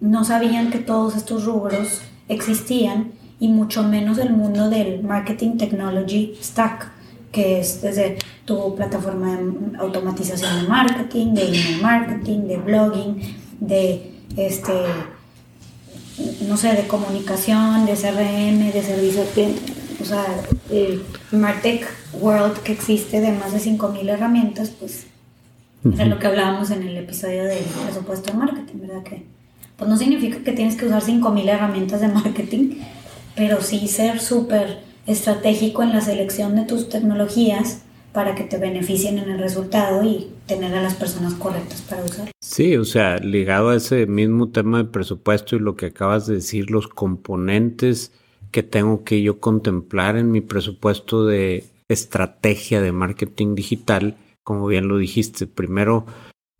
no 0.00 0.24
sabían 0.24 0.70
que 0.70 0.78
todos 0.78 1.16
estos 1.16 1.44
rubros 1.44 2.02
existían 2.28 3.12
y 3.40 3.48
mucho 3.48 3.82
menos 3.82 4.18
el 4.18 4.30
mundo 4.30 4.68
del 4.68 5.02
marketing 5.02 5.56
technology 5.56 6.38
stack, 6.42 6.92
que 7.32 7.60
es 7.60 7.80
desde 7.80 8.18
tu 8.44 8.74
plataforma 8.74 9.36
de 9.36 9.78
automatización 9.78 10.62
de 10.62 10.68
marketing, 10.68 11.34
de 11.34 11.46
email 11.46 11.82
marketing, 11.82 12.40
de 12.40 12.56
blogging, 12.58 13.36
de 13.60 14.12
este 14.36 14.72
no 16.46 16.56
sé, 16.56 16.74
de 16.74 16.86
comunicación, 16.86 17.86
de 17.86 17.94
CRM, 17.94 18.70
de 18.70 18.82
servicio 18.82 19.22
al 19.22 19.28
cliente. 19.28 19.72
O 20.00 20.04
sea, 20.04 20.24
el 20.70 21.02
Martech 21.30 21.86
World 22.20 22.58
que 22.58 22.72
existe 22.72 23.20
de 23.20 23.32
más 23.32 23.52
de 23.52 23.60
5.000 23.60 24.08
herramientas, 24.10 24.70
pues 24.70 25.06
es 25.84 26.08
lo 26.08 26.18
que 26.18 26.26
hablábamos 26.26 26.70
en 26.70 26.82
el 26.82 26.96
episodio 26.96 27.44
del 27.44 27.64
presupuesto 27.84 28.32
de 28.32 28.38
marketing, 28.38 28.80
¿verdad? 28.80 29.02
Que 29.02 29.24
pues 29.76 29.90
no 29.90 29.96
significa 29.96 30.38
que 30.44 30.52
tienes 30.52 30.76
que 30.76 30.86
usar 30.86 31.02
5.000 31.02 31.48
herramientas 31.48 32.00
de 32.00 32.08
marketing, 32.08 32.76
pero 33.34 33.60
sí 33.60 33.88
ser 33.88 34.20
súper 34.20 34.80
estratégico 35.06 35.82
en 35.82 35.92
la 35.92 36.00
selección 36.00 36.54
de 36.54 36.64
tus 36.64 36.88
tecnologías 36.88 37.82
para 38.12 38.34
que 38.34 38.44
te 38.44 38.58
beneficien 38.58 39.18
en 39.18 39.30
el 39.30 39.38
resultado 39.38 40.04
y 40.04 40.28
tener 40.46 40.74
a 40.74 40.82
las 40.82 40.94
personas 40.94 41.34
correctas 41.34 41.82
para 41.82 42.04
usar. 42.04 42.30
Sí, 42.40 42.76
o 42.76 42.84
sea, 42.84 43.16
ligado 43.18 43.70
a 43.70 43.76
ese 43.76 44.06
mismo 44.06 44.50
tema 44.50 44.78
de 44.78 44.84
presupuesto 44.84 45.56
y 45.56 45.60
lo 45.60 45.76
que 45.76 45.86
acabas 45.86 46.26
de 46.26 46.34
decir, 46.34 46.70
los 46.70 46.88
componentes 46.88 48.12
que 48.50 48.62
tengo 48.62 49.02
que 49.02 49.22
yo 49.22 49.40
contemplar 49.40 50.16
en 50.16 50.30
mi 50.30 50.42
presupuesto 50.42 51.26
de 51.26 51.64
estrategia 51.88 52.82
de 52.82 52.92
marketing 52.92 53.54
digital, 53.54 54.16
como 54.44 54.66
bien 54.66 54.88
lo 54.88 54.98
dijiste, 54.98 55.46
primero 55.46 56.06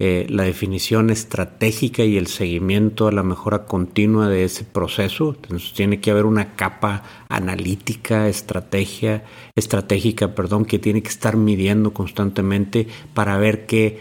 eh, 0.05 0.27
la 0.29 0.43
definición 0.43 1.11
estratégica 1.11 2.03
y 2.05 2.17
el 2.17 2.27
seguimiento 2.27 3.07
a 3.07 3.13
la 3.13 3.23
mejora 3.23 3.67
continua 3.67 4.29
de 4.29 4.43
ese 4.43 4.65
proceso. 4.65 5.37
Entonces 5.37 5.73
tiene 5.75 6.01
que 6.01 6.11
haber 6.11 6.25
una 6.25 6.57
capa 6.57 7.05
analítica, 7.29 8.29
estrategia, 8.29 9.25
estratégica, 9.55 10.35
perdón, 10.35 10.65
que 10.65 10.81
tiene 10.81 11.03
que 11.03 11.09
estar 11.09 11.37
midiendo 11.37 11.93
constantemente 11.93 12.89
para 13.15 13.37
ver 13.37 13.67
qué, 13.67 14.01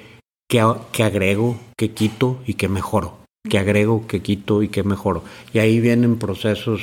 qué, 0.50 0.66
qué 0.92 1.04
agrego, 1.04 1.60
qué 1.78 1.92
quito 1.92 2.40
y 2.48 2.56
qué 2.56 2.68
mejoro. 2.68 3.20
Qué 3.48 3.60
agrego, 3.60 4.06
qué 4.08 4.22
quito 4.22 4.64
y 4.64 4.70
qué 4.70 4.84
mejoro. 4.84 5.24
Y 5.54 5.60
ahí 5.60 5.80
vienen 5.80 6.18
procesos 6.18 6.82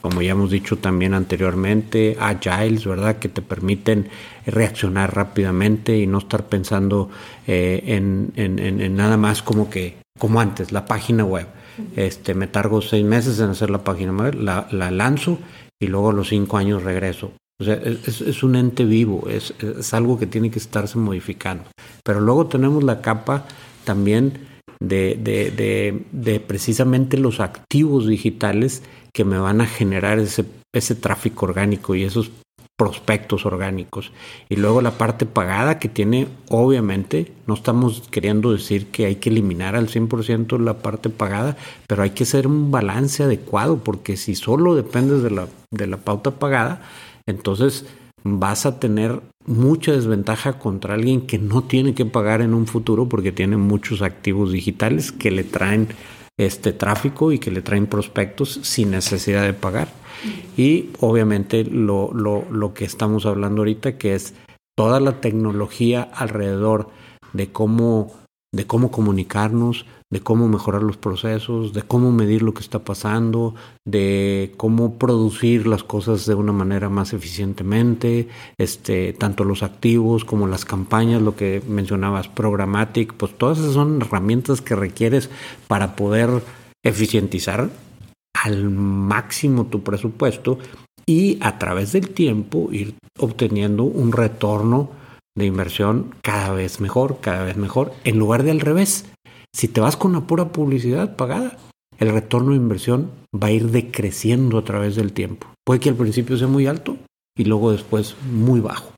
como 0.00 0.22
ya 0.22 0.32
hemos 0.32 0.50
dicho 0.50 0.78
también 0.78 1.14
anteriormente, 1.14 2.16
agiles, 2.18 2.86
¿verdad? 2.86 3.18
Que 3.18 3.28
te 3.28 3.42
permiten 3.42 4.08
reaccionar 4.46 5.14
rápidamente 5.14 5.98
y 5.98 6.06
no 6.06 6.18
estar 6.18 6.46
pensando 6.46 7.10
eh, 7.46 7.82
en, 7.86 8.96
nada 8.96 9.16
más 9.16 9.42
como 9.42 9.68
que, 9.68 9.96
como 10.18 10.40
antes, 10.40 10.72
la 10.72 10.86
página 10.86 11.24
web. 11.24 11.46
Este, 11.96 12.34
me 12.34 12.46
targo 12.46 12.80
seis 12.82 13.04
meses 13.04 13.38
en 13.40 13.50
hacer 13.50 13.70
la 13.70 13.84
página 13.84 14.12
web, 14.12 14.34
la, 14.34 14.90
lanzo 14.90 15.38
y 15.78 15.86
luego 15.86 16.10
a 16.10 16.14
los 16.14 16.28
cinco 16.28 16.56
años 16.56 16.82
regreso. 16.82 17.32
O 17.60 17.64
sea, 17.64 17.74
es, 17.74 18.42
un 18.42 18.56
ente 18.56 18.84
vivo, 18.84 19.28
es, 19.28 19.52
es, 19.60 19.92
algo 19.92 20.18
que 20.18 20.26
tiene 20.26 20.50
que 20.50 20.58
estarse 20.58 20.96
modificando. 20.98 21.64
Pero 22.02 22.20
luego 22.20 22.46
tenemos 22.46 22.82
la 22.82 23.02
capa 23.02 23.46
también 23.84 24.48
de, 24.80 25.18
de, 25.20 25.50
de, 25.50 26.04
de 26.10 26.40
precisamente 26.40 27.18
los 27.18 27.38
activos 27.40 28.06
digitales 28.06 28.82
que 29.12 29.24
me 29.24 29.38
van 29.38 29.60
a 29.60 29.66
generar 29.66 30.18
ese, 30.18 30.44
ese 30.72 30.94
tráfico 30.94 31.46
orgánico 31.46 31.94
y 31.94 32.04
esos 32.04 32.30
prospectos 32.80 33.44
orgánicos. 33.44 34.10
Y 34.48 34.56
luego 34.56 34.80
la 34.80 34.92
parte 34.92 35.26
pagada 35.26 35.78
que 35.78 35.90
tiene, 35.90 36.28
obviamente, 36.48 37.30
no 37.46 37.52
estamos 37.52 38.08
queriendo 38.10 38.52
decir 38.52 38.86
que 38.86 39.04
hay 39.04 39.16
que 39.16 39.28
eliminar 39.28 39.76
al 39.76 39.88
100% 39.88 40.58
la 40.58 40.78
parte 40.78 41.10
pagada, 41.10 41.58
pero 41.86 42.02
hay 42.02 42.10
que 42.10 42.22
hacer 42.22 42.46
un 42.46 42.70
balance 42.70 43.22
adecuado, 43.22 43.80
porque 43.84 44.16
si 44.16 44.34
solo 44.34 44.74
dependes 44.74 45.22
de 45.22 45.30
la, 45.30 45.48
de 45.70 45.86
la 45.86 45.98
pauta 45.98 46.30
pagada, 46.30 46.80
entonces 47.26 47.84
vas 48.24 48.64
a 48.64 48.80
tener 48.80 49.20
mucha 49.44 49.92
desventaja 49.92 50.54
contra 50.58 50.94
alguien 50.94 51.26
que 51.26 51.38
no 51.38 51.64
tiene 51.64 51.94
que 51.94 52.06
pagar 52.06 52.40
en 52.40 52.54
un 52.54 52.66
futuro 52.66 53.10
porque 53.10 53.30
tiene 53.30 53.58
muchos 53.58 54.00
activos 54.00 54.52
digitales 54.52 55.12
que 55.12 55.30
le 55.30 55.44
traen 55.44 55.88
este 56.46 56.72
tráfico 56.72 57.32
y 57.32 57.38
que 57.38 57.50
le 57.50 57.62
traen 57.62 57.86
prospectos 57.86 58.60
sin 58.62 58.90
necesidad 58.90 59.42
de 59.42 59.52
pagar. 59.52 59.88
Y 60.56 60.90
obviamente 61.00 61.64
lo, 61.64 62.12
lo, 62.12 62.44
lo 62.50 62.74
que 62.74 62.84
estamos 62.84 63.26
hablando 63.26 63.62
ahorita, 63.62 63.96
que 63.98 64.14
es 64.14 64.34
toda 64.76 65.00
la 65.00 65.20
tecnología 65.20 66.02
alrededor 66.02 66.88
de 67.32 67.52
cómo, 67.52 68.12
de 68.52 68.66
cómo 68.66 68.90
comunicarnos, 68.90 69.86
de 70.12 70.20
cómo 70.20 70.48
mejorar 70.48 70.82
los 70.82 70.96
procesos, 70.96 71.72
de 71.72 71.82
cómo 71.82 72.10
medir 72.10 72.42
lo 72.42 72.52
que 72.52 72.62
está 72.62 72.80
pasando, 72.80 73.54
de 73.84 74.52
cómo 74.56 74.98
producir 74.98 75.68
las 75.68 75.84
cosas 75.84 76.26
de 76.26 76.34
una 76.34 76.52
manera 76.52 76.88
más 76.88 77.12
eficientemente, 77.12 78.28
este, 78.58 79.12
tanto 79.12 79.44
los 79.44 79.62
activos 79.62 80.24
como 80.24 80.48
las 80.48 80.64
campañas, 80.64 81.22
lo 81.22 81.36
que 81.36 81.62
mencionabas, 81.68 82.28
programmatic, 82.28 83.14
pues 83.14 83.38
todas 83.38 83.58
esas 83.58 83.74
son 83.74 84.02
herramientas 84.02 84.60
que 84.60 84.74
requieres 84.74 85.30
para 85.68 85.94
poder 85.94 86.42
eficientizar 86.84 87.70
al 88.34 88.70
máximo 88.70 89.66
tu 89.66 89.82
presupuesto 89.82 90.58
y 91.06 91.38
a 91.40 91.58
través 91.58 91.92
del 91.92 92.10
tiempo 92.10 92.68
ir 92.72 92.94
obteniendo 93.18 93.84
un 93.84 94.12
retorno 94.12 94.90
de 95.36 95.46
inversión 95.46 96.14
cada 96.22 96.52
vez 96.52 96.80
mejor, 96.80 97.18
cada 97.20 97.44
vez 97.44 97.56
mejor, 97.56 97.92
en 98.04 98.18
lugar 98.18 98.42
de 98.42 98.50
al 98.50 98.60
revés 98.60 99.06
si 99.54 99.68
te 99.68 99.80
vas 99.80 99.96
con 99.96 100.12
la 100.12 100.20
pura 100.22 100.52
publicidad 100.52 101.16
pagada, 101.16 101.56
el 101.98 102.10
retorno 102.12 102.50
de 102.50 102.56
inversión 102.56 103.10
va 103.34 103.48
a 103.48 103.52
ir 103.52 103.70
decreciendo 103.70 104.58
a 104.58 104.64
través 104.64 104.96
del 104.96 105.12
tiempo. 105.12 105.48
Puede 105.64 105.80
que 105.80 105.90
al 105.90 105.96
principio 105.96 106.36
sea 106.38 106.48
muy 106.48 106.66
alto 106.66 106.96
y 107.36 107.44
luego 107.44 107.72
después 107.72 108.16
muy 108.30 108.60
bajo. 108.60 108.92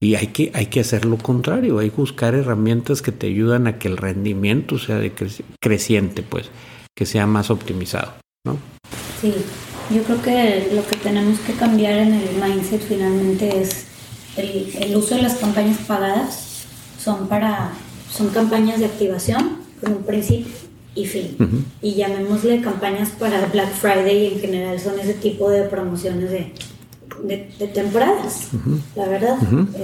Y 0.00 0.14
hay 0.14 0.28
que, 0.28 0.52
hay 0.54 0.66
que 0.66 0.80
hacer 0.80 1.06
lo 1.06 1.16
contrario, 1.16 1.78
hay 1.78 1.90
que 1.90 1.96
buscar 1.96 2.34
herramientas 2.34 3.00
que 3.00 3.12
te 3.12 3.26
ayudan 3.26 3.66
a 3.66 3.78
que 3.78 3.88
el 3.88 3.96
rendimiento 3.96 4.78
sea 4.78 5.00
creciente, 5.60 6.22
pues, 6.22 6.50
que 6.94 7.06
sea 7.06 7.26
más 7.26 7.50
optimizado, 7.50 8.12
¿no? 8.44 8.58
Sí, 9.20 9.34
yo 9.90 10.02
creo 10.02 10.22
que 10.22 10.68
lo 10.74 10.86
que 10.86 10.96
tenemos 10.96 11.40
que 11.40 11.54
cambiar 11.54 11.94
en 11.94 12.12
el 12.12 12.28
mindset 12.36 12.82
finalmente 12.82 13.62
es 13.62 13.86
el, 14.36 14.70
el 14.80 14.96
uso 14.96 15.14
de 15.14 15.22
las 15.22 15.36
campañas 15.36 15.78
pagadas 15.86 16.66
son 17.02 17.26
para 17.26 17.72
son 18.10 18.28
campañas 18.28 18.78
de 18.78 18.86
activación 18.86 19.58
con 19.80 19.92
un 19.92 20.02
principio 20.02 20.52
y 20.94 21.04
fin. 21.04 21.36
Y 21.82 21.94
llamémosle 21.94 22.60
campañas 22.62 23.10
para 23.10 23.46
Black 23.46 23.72
Friday 23.74 24.24
y 24.24 24.34
en 24.34 24.40
general 24.40 24.80
son 24.80 24.98
ese 24.98 25.14
tipo 25.14 25.50
de 25.50 25.64
promociones 25.64 26.30
de, 26.30 26.52
de, 27.22 27.66
temporadas, 27.68 28.48
la 28.96 29.06
verdad. 29.06 29.38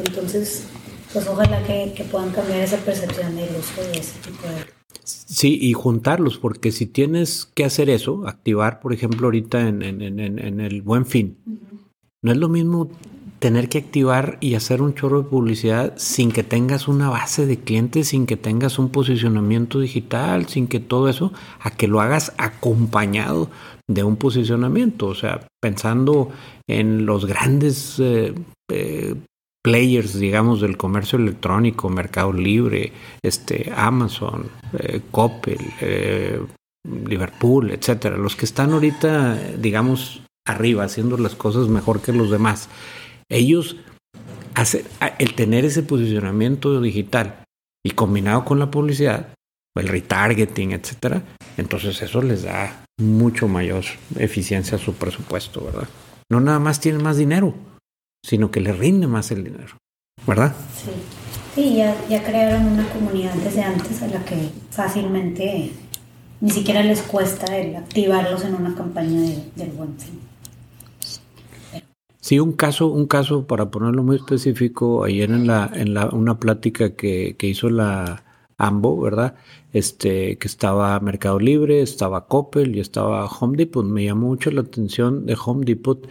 Entonces, 0.04 0.64
pues 1.12 1.28
ojalá 1.28 1.62
que, 1.64 1.92
que, 1.94 2.04
puedan 2.04 2.30
cambiar 2.30 2.60
esa 2.60 2.78
percepción 2.78 3.36
del 3.36 3.50
uso 3.50 3.82
de 3.82 3.98
ese 3.98 4.18
tipo 4.20 4.48
de... 4.48 4.72
Sí, 5.04 5.58
y 5.60 5.72
juntarlos, 5.74 6.38
porque 6.38 6.72
si 6.72 6.86
tienes 6.86 7.50
que 7.54 7.64
hacer 7.64 7.90
eso, 7.90 8.26
activar, 8.26 8.80
por 8.80 8.92
ejemplo, 8.92 9.26
ahorita 9.26 9.68
en, 9.68 9.82
en, 9.82 10.00
en, 10.00 10.38
en 10.38 10.60
el 10.60 10.80
buen 10.80 11.04
fin, 11.04 11.36
no 12.22 12.32
es 12.32 12.38
lo 12.38 12.48
mismo 12.48 12.88
tener 13.42 13.68
que 13.68 13.78
activar 13.78 14.38
y 14.38 14.54
hacer 14.54 14.80
un 14.80 14.94
chorro 14.94 15.24
de 15.24 15.28
publicidad 15.28 15.94
sin 15.96 16.30
que 16.30 16.44
tengas 16.44 16.86
una 16.86 17.10
base 17.10 17.44
de 17.44 17.58
clientes, 17.58 18.06
sin 18.06 18.24
que 18.24 18.36
tengas 18.36 18.78
un 18.78 18.88
posicionamiento 18.90 19.80
digital, 19.80 20.46
sin 20.46 20.68
que 20.68 20.78
todo 20.78 21.08
eso, 21.08 21.32
a 21.58 21.72
que 21.72 21.88
lo 21.88 22.00
hagas 22.00 22.32
acompañado 22.38 23.50
de 23.90 24.04
un 24.04 24.14
posicionamiento. 24.14 25.08
O 25.08 25.16
sea, 25.16 25.48
pensando 25.60 26.30
en 26.68 27.04
los 27.04 27.26
grandes 27.26 27.98
eh, 27.98 28.32
eh, 28.70 29.16
players, 29.60 30.20
digamos, 30.20 30.60
del 30.60 30.76
comercio 30.76 31.18
electrónico, 31.18 31.88
Mercado 31.88 32.32
Libre, 32.32 32.92
este, 33.24 33.72
Amazon, 33.74 34.50
eh, 34.78 35.00
Coppel, 35.10 35.58
Liverpool, 36.86 37.72
etcétera, 37.72 38.16
los 38.16 38.36
que 38.36 38.44
están 38.44 38.72
ahorita, 38.72 39.34
digamos, 39.58 40.22
arriba, 40.46 40.84
haciendo 40.84 41.16
las 41.18 41.34
cosas 41.34 41.66
mejor 41.66 42.00
que 42.00 42.12
los 42.12 42.30
demás 42.30 42.68
ellos, 43.32 43.76
hacer, 44.54 44.84
el 45.18 45.34
tener 45.34 45.64
ese 45.64 45.82
posicionamiento 45.82 46.80
digital 46.80 47.44
y 47.84 47.90
combinado 47.90 48.44
con 48.44 48.58
la 48.58 48.70
publicidad, 48.70 49.34
el 49.76 49.88
retargeting, 49.88 50.72
etcétera, 50.72 51.22
entonces 51.56 52.00
eso 52.02 52.22
les 52.22 52.42
da 52.42 52.84
mucho 53.00 53.48
mayor 53.48 53.84
eficiencia 54.18 54.76
a 54.76 54.80
su 54.80 54.94
presupuesto, 54.94 55.64
¿verdad? 55.64 55.88
No 56.30 56.40
nada 56.40 56.58
más 56.58 56.80
tienen 56.80 57.02
más 57.02 57.16
dinero, 57.16 57.54
sino 58.24 58.50
que 58.50 58.60
le 58.60 58.72
rinde 58.72 59.06
más 59.06 59.30
el 59.30 59.44
dinero, 59.44 59.76
¿verdad? 60.26 60.54
Sí. 60.76 60.90
Sí, 61.54 61.74
ya, 61.76 61.94
ya 62.08 62.22
crearon 62.22 62.64
una 62.64 62.88
comunidad 62.88 63.34
desde 63.34 63.62
antes 63.62 64.00
a 64.02 64.06
la 64.06 64.24
que 64.24 64.48
fácilmente 64.70 65.72
ni 66.40 66.50
siquiera 66.50 66.82
les 66.82 67.02
cuesta 67.02 67.58
el 67.58 67.76
activarlos 67.76 68.44
en 68.44 68.54
una 68.54 68.74
campaña 68.74 69.20
de, 69.20 69.44
del 69.54 69.70
buen 69.72 69.98
fin. 69.98 70.18
Sí, 72.24 72.38
un 72.38 72.52
caso, 72.52 72.86
un 72.86 73.06
caso 73.06 73.46
para 73.48 73.70
ponerlo 73.70 74.04
muy 74.04 74.16
específico, 74.16 75.02
ayer 75.04 75.30
en 75.30 75.46
la, 75.48 75.68
en 75.74 75.92
la, 75.92 76.06
una 76.10 76.38
plática 76.38 76.94
que, 76.94 77.34
que 77.36 77.48
hizo 77.48 77.68
la 77.68 78.24
AMBO, 78.58 79.00
¿verdad? 79.00 79.34
Este, 79.72 80.38
que 80.38 80.46
estaba 80.46 81.00
Mercado 81.00 81.40
Libre, 81.40 81.82
estaba 81.82 82.28
Coppel 82.28 82.76
y 82.76 82.80
estaba 82.80 83.26
Home 83.26 83.56
Depot. 83.56 83.84
Me 83.84 84.04
llamó 84.04 84.28
mucho 84.28 84.52
la 84.52 84.60
atención 84.60 85.26
de 85.26 85.36
Home 85.44 85.64
Depot 85.64 86.06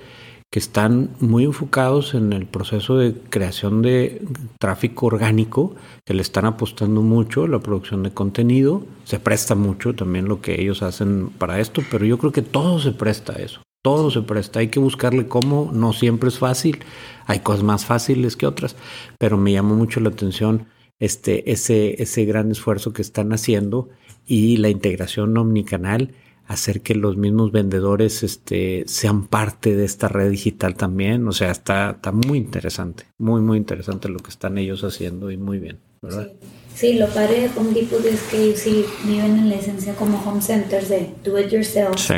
que 0.51 0.59
están 0.59 1.11
muy 1.21 1.45
enfocados 1.45 2.13
en 2.13 2.33
el 2.33 2.45
proceso 2.45 2.97
de 2.97 3.13
creación 3.29 3.81
de 3.81 4.21
tráfico 4.59 5.05
orgánico, 5.05 5.75
que 6.05 6.13
le 6.13 6.21
están 6.21 6.43
apostando 6.45 7.01
mucho 7.01 7.47
la 7.47 7.59
producción 7.59 8.03
de 8.03 8.11
contenido, 8.11 8.83
se 9.05 9.17
presta 9.17 9.55
mucho 9.55 9.95
también 9.95 10.27
lo 10.27 10.41
que 10.41 10.61
ellos 10.61 10.83
hacen 10.83 11.29
para 11.29 11.61
esto, 11.61 11.81
pero 11.89 12.05
yo 12.05 12.17
creo 12.17 12.33
que 12.33 12.41
todo 12.41 12.81
se 12.81 12.91
presta 12.91 13.31
a 13.31 13.37
eso, 13.37 13.61
todo 13.81 14.11
se 14.11 14.21
presta, 14.21 14.59
hay 14.59 14.67
que 14.67 14.79
buscarle 14.79 15.27
cómo, 15.27 15.71
no 15.73 15.93
siempre 15.93 16.29
es 16.29 16.37
fácil, 16.37 16.79
hay 17.25 17.39
cosas 17.39 17.63
más 17.63 17.85
fáciles 17.85 18.35
que 18.35 18.45
otras, 18.45 18.75
pero 19.17 19.37
me 19.37 19.51
llamó 19.51 19.75
mucho 19.75 19.99
la 19.99 20.09
atención 20.09 20.67
este, 20.99 21.51
ese, 21.51 22.01
ese 22.01 22.25
gran 22.25 22.51
esfuerzo 22.51 22.93
que 22.93 23.01
están 23.01 23.33
haciendo 23.33 23.89
y 24.25 24.57
la 24.57 24.69
integración 24.69 25.35
omnicanal 25.37 26.13
hacer 26.51 26.81
que 26.81 26.95
los 26.95 27.17
mismos 27.17 27.51
vendedores 27.51 28.23
este, 28.23 28.83
sean 28.85 29.27
parte 29.27 29.75
de 29.75 29.85
esta 29.85 30.07
red 30.07 30.29
digital 30.29 30.75
también. 30.75 31.27
O 31.27 31.31
sea, 31.31 31.49
está, 31.49 31.91
está 31.91 32.11
muy 32.11 32.37
interesante, 32.37 33.05
muy, 33.17 33.41
muy 33.41 33.57
interesante 33.57 34.09
lo 34.09 34.19
que 34.19 34.29
están 34.29 34.57
ellos 34.57 34.83
haciendo 34.83 35.31
y 35.31 35.37
muy 35.37 35.59
bien, 35.59 35.79
¿verdad? 36.01 36.27
Sí. 36.75 36.93
lo 36.93 37.07
padre 37.07 37.41
de 37.41 37.59
Home 37.59 37.73
Depot 37.73 38.03
es 38.05 38.21
que 38.23 38.55
sí 38.57 38.85
viven 39.03 39.37
en 39.37 39.49
la 39.49 39.55
esencia 39.55 39.93
como 39.93 40.21
home 40.25 40.41
centers 40.41 40.89
de 40.89 41.13
do 41.23 41.39
it 41.39 41.49
yourself. 41.49 41.99
Sí. 41.99 42.15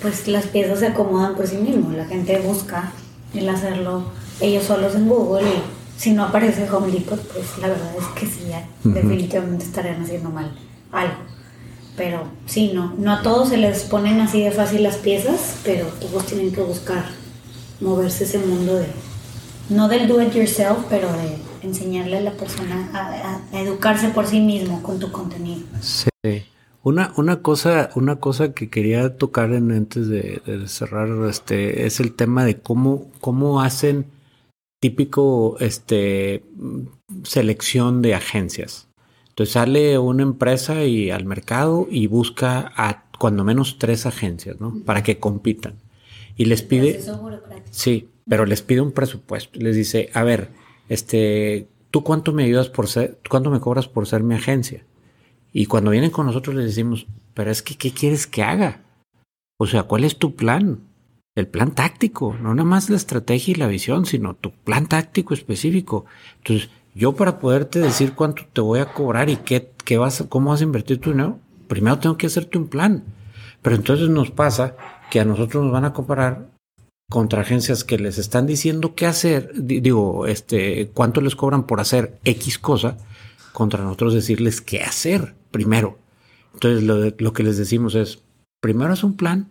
Pues 0.00 0.28
las 0.28 0.46
piezas 0.46 0.78
se 0.80 0.86
acomodan 0.86 1.34
por 1.34 1.46
sí 1.46 1.56
mismos. 1.56 1.94
La 1.94 2.06
gente 2.06 2.38
busca 2.38 2.92
el 3.34 3.48
hacerlo 3.48 4.04
ellos 4.40 4.64
solos 4.64 4.94
en 4.94 5.08
Google 5.08 5.48
y 5.48 6.00
si 6.00 6.12
no 6.12 6.24
aparece 6.24 6.70
Home 6.70 6.92
Depot, 6.92 7.20
pues 7.32 7.58
la 7.60 7.68
verdad 7.68 7.90
es 7.98 8.20
que 8.20 8.26
sí, 8.26 8.44
definitivamente 8.84 9.64
estarían 9.64 10.02
haciendo 10.02 10.30
mal 10.30 10.56
algo. 10.92 11.16
Pero 11.96 12.24
sí, 12.46 12.72
no, 12.74 12.94
no 12.98 13.12
a 13.12 13.22
todos 13.22 13.50
se 13.50 13.56
les 13.56 13.84
ponen 13.84 14.20
así 14.20 14.42
de 14.42 14.50
fácil 14.50 14.82
las 14.82 14.96
piezas, 14.96 15.56
pero 15.64 15.86
todos 15.86 16.26
tienen 16.26 16.52
que 16.52 16.60
buscar 16.60 17.04
moverse 17.80 18.24
ese 18.24 18.38
mundo 18.38 18.76
de, 18.76 18.86
no 19.70 19.88
del 19.88 20.08
do 20.08 20.20
it 20.20 20.32
yourself, 20.32 20.78
pero 20.88 21.12
de 21.12 21.38
enseñarle 21.64 22.18
a 22.18 22.20
la 22.20 22.32
persona 22.32 22.90
a, 22.92 23.58
educarse 23.58 24.08
por 24.08 24.26
sí 24.26 24.40
mismo 24.40 24.82
con 24.82 24.98
tu 24.98 25.10
contenido. 25.10 25.62
Sí. 25.80 26.08
Una, 26.82 27.12
una 27.16 27.40
cosa, 27.40 27.90
una 27.94 28.16
cosa 28.16 28.52
que 28.52 28.68
quería 28.68 29.16
tocar 29.16 29.52
en, 29.52 29.72
antes 29.72 30.08
de, 30.08 30.42
cerrar 30.66 31.08
este, 31.28 31.86
es 31.86 31.98
el 31.98 32.14
tema 32.14 32.44
de 32.44 32.58
cómo, 32.58 33.10
cómo 33.20 33.62
hacen 33.62 34.06
típico 34.80 35.56
este 35.60 36.44
selección 37.22 38.02
de 38.02 38.14
agencias. 38.14 38.88
Entonces 39.30 39.54
sale 39.54 39.98
una 39.98 40.22
empresa 40.22 40.84
y 40.84 41.10
al 41.10 41.24
mercado 41.24 41.88
y 41.90 42.06
busca 42.06 42.70
a 42.76 43.04
cuando 43.18 43.44
menos 43.44 43.78
tres 43.78 44.04
agencias, 44.04 44.60
¿no? 44.60 44.74
Para 44.84 45.02
que 45.02 45.18
compitan. 45.18 45.74
Y 46.36 46.44
les 46.44 46.62
pide... 46.62 47.00
Sí, 47.70 48.10
pero 48.28 48.44
les 48.46 48.62
pide 48.62 48.80
un 48.80 48.92
presupuesto. 48.92 49.58
Les 49.58 49.74
dice, 49.74 50.10
a 50.12 50.22
ver, 50.22 50.50
este, 50.88 51.68
¿tú 51.90 52.02
cuánto 52.02 52.32
me 52.32 52.44
ayudas 52.44 52.68
por 52.68 52.88
ser, 52.88 53.18
cuánto 53.28 53.50
me 53.50 53.60
cobras 53.60 53.88
por 53.88 54.06
ser 54.06 54.22
mi 54.22 54.34
agencia? 54.34 54.84
Y 55.52 55.66
cuando 55.66 55.90
vienen 55.90 56.10
con 56.10 56.26
nosotros 56.26 56.56
les 56.56 56.66
decimos, 56.66 57.06
pero 57.34 57.50
es 57.50 57.62
que, 57.62 57.76
¿qué 57.76 57.92
quieres 57.92 58.26
que 58.26 58.42
haga? 58.42 58.82
O 59.58 59.66
sea, 59.66 59.84
¿cuál 59.84 60.04
es 60.04 60.18
tu 60.18 60.34
plan? 60.34 60.80
El 61.36 61.46
plan 61.46 61.74
táctico, 61.74 62.36
no 62.40 62.54
nada 62.54 62.68
más 62.68 62.90
la 62.90 62.96
estrategia 62.96 63.52
y 63.52 63.54
la 63.56 63.66
visión, 63.66 64.06
sino 64.06 64.34
tu 64.34 64.50
plan 64.50 64.88
táctico 64.88 65.34
específico. 65.34 66.06
Entonces, 66.38 66.70
yo 66.94 67.12
para 67.12 67.38
poderte 67.40 67.80
decir 67.80 68.14
cuánto 68.14 68.44
te 68.52 68.60
voy 68.60 68.80
a 68.80 68.92
cobrar 68.92 69.30
y 69.30 69.36
qué, 69.36 69.70
qué 69.84 69.98
vas, 69.98 70.24
cómo 70.28 70.50
vas 70.50 70.60
a 70.60 70.64
invertir 70.64 71.00
tu 71.00 71.10
dinero, 71.10 71.38
primero 71.66 71.98
tengo 71.98 72.16
que 72.16 72.26
hacerte 72.26 72.58
un 72.58 72.68
plan. 72.68 73.04
Pero 73.62 73.76
entonces 73.76 74.08
nos 74.08 74.30
pasa 74.30 74.76
que 75.10 75.20
a 75.20 75.24
nosotros 75.24 75.64
nos 75.64 75.72
van 75.72 75.84
a 75.84 75.92
comparar 75.92 76.53
contra 77.10 77.42
agencias 77.42 77.84
que 77.84 77.98
les 77.98 78.18
están 78.18 78.46
diciendo 78.46 78.94
qué 78.94 79.06
hacer, 79.06 79.52
digo, 79.54 80.26
este, 80.26 80.90
cuánto 80.94 81.20
les 81.20 81.36
cobran 81.36 81.66
por 81.66 81.80
hacer 81.80 82.18
X 82.24 82.58
cosa, 82.58 82.96
contra 83.52 83.82
nosotros 83.82 84.14
decirles 84.14 84.60
qué 84.60 84.82
hacer 84.82 85.34
primero. 85.50 85.98
Entonces 86.54 86.82
lo, 86.82 87.12
lo 87.16 87.32
que 87.32 87.42
les 87.42 87.56
decimos 87.56 87.94
es, 87.94 88.20
primero 88.60 88.92
es 88.92 89.04
un 89.04 89.16
plan 89.16 89.48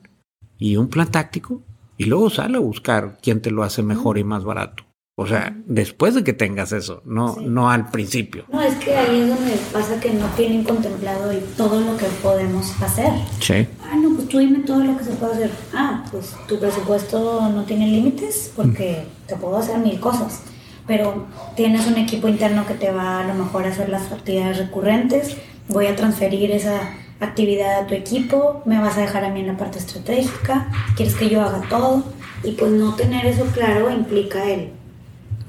y 0.58 0.78
un 0.78 0.90
plan 0.90 1.12
táctico 1.12 1.62
y 1.98 2.06
luego 2.06 2.30
sale 2.30 2.58
a 2.58 2.62
buscar 2.62 3.18
quién 3.22 3.42
te 3.42 3.52
lo 3.52 3.64
hace 3.64 3.84
mejor 3.84 4.18
y 4.18 4.24
más 4.24 4.44
barato. 4.44 4.84
O 5.16 5.28
sea, 5.28 5.56
después 5.68 6.16
de 6.16 6.24
que 6.24 6.34
tengas 6.34 6.72
eso, 6.72 7.04
no, 7.06 7.36
no 7.40 7.70
al 7.70 7.92
principio. 7.92 8.46
No, 8.52 8.64
es 8.64 8.74
que 8.76 8.96
ahí 8.96 9.22
es 9.22 9.30
donde 9.30 9.54
pasa 9.72 10.00
que 10.00 10.12
no 10.12 10.26
tienen 10.36 10.64
contemplado 10.64 11.32
todo 11.56 11.80
lo 11.82 11.96
que 11.98 12.08
podemos 12.24 12.82
hacer. 12.82 13.12
Sí. 13.40 13.68
Ah, 13.84 13.96
no, 13.96 14.13
tú 14.34 14.40
dime 14.40 14.62
todo 14.62 14.84
lo 14.84 14.98
que 14.98 15.04
se 15.04 15.12
puede 15.12 15.34
hacer. 15.34 15.52
Ah, 15.76 16.04
pues 16.10 16.36
tu 16.48 16.58
presupuesto 16.60 17.50
no 17.50 17.66
tiene 17.66 17.86
límites 17.86 18.52
porque 18.56 19.04
te 19.28 19.36
puedo 19.36 19.58
hacer 19.58 19.78
mil 19.78 20.00
cosas. 20.00 20.42
Pero 20.88 21.28
tienes 21.56 21.86
un 21.86 21.98
equipo 21.98 22.28
interno 22.28 22.66
que 22.66 22.74
te 22.74 22.90
va 22.90 23.20
a 23.20 23.28
lo 23.28 23.36
mejor 23.36 23.66
a 23.66 23.70
hacer 23.70 23.90
las 23.90 24.12
actividades 24.12 24.58
recurrentes. 24.58 25.38
Voy 25.68 25.86
a 25.86 25.96
transferir 25.96 26.50
esa 26.50 26.80
actividad 27.20 27.82
a 27.82 27.86
tu 27.86 27.94
equipo. 27.94 28.64
Me 28.66 28.80
vas 28.80 28.98
a 28.98 29.02
dejar 29.02 29.24
a 29.24 29.30
mí 29.30 29.42
en 29.42 29.48
la 29.48 29.58
parte 29.58 29.78
estratégica. 29.78 30.68
Quieres 30.96 31.14
que 31.14 31.30
yo 31.30 31.40
haga 31.40 31.62
todo. 31.70 32.04
Y 32.44 32.54
pues 32.54 32.72
no 32.72 32.96
tener 32.96 33.28
eso 33.28 33.46
claro 33.54 33.92
implica 33.92 34.44
el 34.50 34.72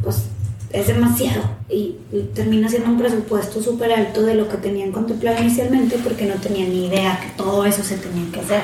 pues 0.02 0.26
es 0.74 0.88
demasiado 0.88 1.42
y, 1.68 1.94
termina 2.34 2.68
siendo 2.68 2.90
un 2.90 2.98
presupuesto 2.98 3.62
súper 3.62 3.92
alto 3.92 4.22
de 4.22 4.34
lo 4.34 4.48
que 4.48 4.56
tenían 4.56 4.90
contemplado 4.92 5.40
inicialmente 5.40 5.98
porque 6.02 6.26
no 6.26 6.34
tenían 6.34 6.70
ni 6.70 6.86
idea 6.86 7.18
que 7.20 7.28
todo 7.36 7.64
eso 7.64 7.82
se 7.82 7.96
tenía 7.96 8.30
que 8.32 8.40
hacer. 8.40 8.62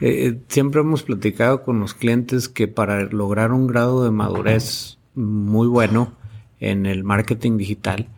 Eh, 0.00 0.26
eh, 0.26 0.40
siempre 0.48 0.80
hemos 0.80 1.04
platicado 1.04 1.62
con 1.62 1.78
los 1.78 1.94
clientes 1.94 2.48
que 2.48 2.66
para 2.66 3.04
lograr 3.04 3.52
un 3.52 3.68
grado 3.68 4.04
de 4.04 4.10
madurez 4.10 4.98
muy 5.14 5.68
bueno 5.68 6.12
en 6.58 6.86
el 6.86 7.04
marketing 7.04 7.58
digital, 7.58 8.08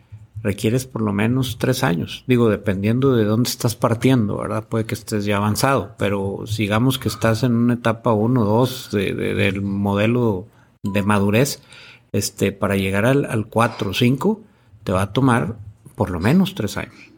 requieres 0.41 0.85
por 0.87 1.01
lo 1.01 1.13
menos 1.13 1.57
tres 1.59 1.83
años. 1.83 2.23
Digo, 2.27 2.49
dependiendo 2.49 3.15
de 3.15 3.25
dónde 3.25 3.49
estás 3.49 3.75
partiendo, 3.75 4.37
¿verdad? 4.37 4.67
Puede 4.67 4.85
que 4.85 4.95
estés 4.95 5.25
ya 5.25 5.37
avanzado, 5.37 5.95
pero 5.97 6.45
sigamos 6.45 6.97
que 6.97 7.09
estás 7.09 7.43
en 7.43 7.53
una 7.53 7.75
etapa 7.75 8.13
uno 8.13 8.41
o 8.41 8.45
dos 8.45 8.89
del 8.91 9.61
modelo 9.61 10.47
de 10.83 11.01
madurez 11.03 11.61
este, 12.15 12.53
para 12.53 12.77
llegar 12.77 13.05
al, 13.05 13.25
al 13.25 13.47
4 13.47 13.89
o 13.89 13.93
5, 13.93 14.41
te 14.85 14.93
va 14.93 15.01
a 15.01 15.11
tomar 15.11 15.57
por 15.95 16.11
lo 16.11 16.21
menos 16.21 16.55
tres 16.55 16.77
años. 16.77 17.11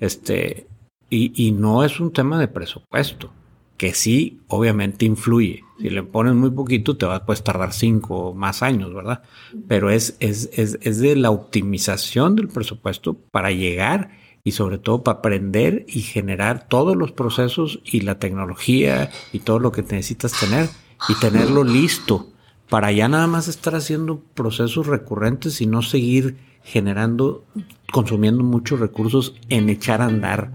Este, 0.00 0.66
y, 1.10 1.32
y, 1.34 1.52
no 1.52 1.84
es 1.84 2.00
un 2.00 2.14
tema 2.14 2.40
de 2.40 2.48
presupuesto, 2.48 3.30
que 3.76 3.92
sí, 3.92 4.40
obviamente 4.48 5.04
influye. 5.04 5.64
Si 5.78 5.90
le 5.90 6.02
pones 6.02 6.34
muy 6.34 6.50
poquito, 6.50 6.96
te 6.96 7.04
va 7.04 7.16
a 7.16 7.26
pues, 7.26 7.44
tardar 7.44 7.74
cinco 7.74 8.30
o 8.30 8.34
más 8.34 8.62
años, 8.62 8.94
¿verdad? 8.94 9.22
Pero 9.66 9.90
es, 9.90 10.16
es, 10.18 10.48
es, 10.54 10.78
es 10.80 10.98
de 10.98 11.14
la 11.14 11.30
optimización 11.30 12.34
del 12.34 12.48
presupuesto 12.48 13.18
para 13.30 13.50
llegar 13.50 14.12
y 14.44 14.52
sobre 14.52 14.78
todo 14.78 15.02
para 15.02 15.18
aprender 15.18 15.84
y 15.88 16.00
generar 16.00 16.68
todos 16.68 16.96
los 16.96 17.12
procesos 17.12 17.80
y 17.84 18.00
la 18.00 18.18
tecnología 18.18 19.10
y 19.30 19.40
todo 19.40 19.58
lo 19.58 19.72
que 19.72 19.82
necesitas 19.82 20.32
tener 20.40 20.70
y 21.06 21.14
tenerlo 21.20 21.64
listo 21.64 22.28
para 22.68 22.92
ya 22.92 23.08
nada 23.08 23.26
más 23.26 23.48
estar 23.48 23.74
haciendo 23.74 24.20
procesos 24.34 24.86
recurrentes 24.86 25.60
y 25.60 25.66
no 25.66 25.82
seguir 25.82 26.36
generando, 26.62 27.44
consumiendo 27.92 28.44
muchos 28.44 28.78
recursos 28.78 29.34
en 29.48 29.70
echar 29.70 30.02
a 30.02 30.06
andar 30.06 30.52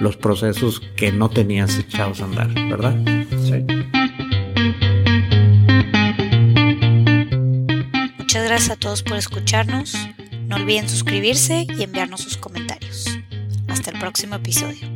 los 0.00 0.16
procesos 0.16 0.80
que 0.96 1.10
no 1.10 1.28
tenías 1.28 1.76
echados 1.78 2.20
a 2.20 2.24
andar, 2.24 2.48
¿verdad? 2.54 2.96
Sí. 3.42 3.66
Muchas 8.18 8.44
gracias 8.44 8.70
a 8.70 8.76
todos 8.76 9.02
por 9.02 9.16
escucharnos. 9.16 9.96
No 10.46 10.56
olviden 10.56 10.88
suscribirse 10.88 11.66
y 11.76 11.82
enviarnos 11.82 12.20
sus 12.20 12.36
comentarios. 12.36 13.18
Hasta 13.66 13.90
el 13.90 13.98
próximo 13.98 14.36
episodio. 14.36 14.86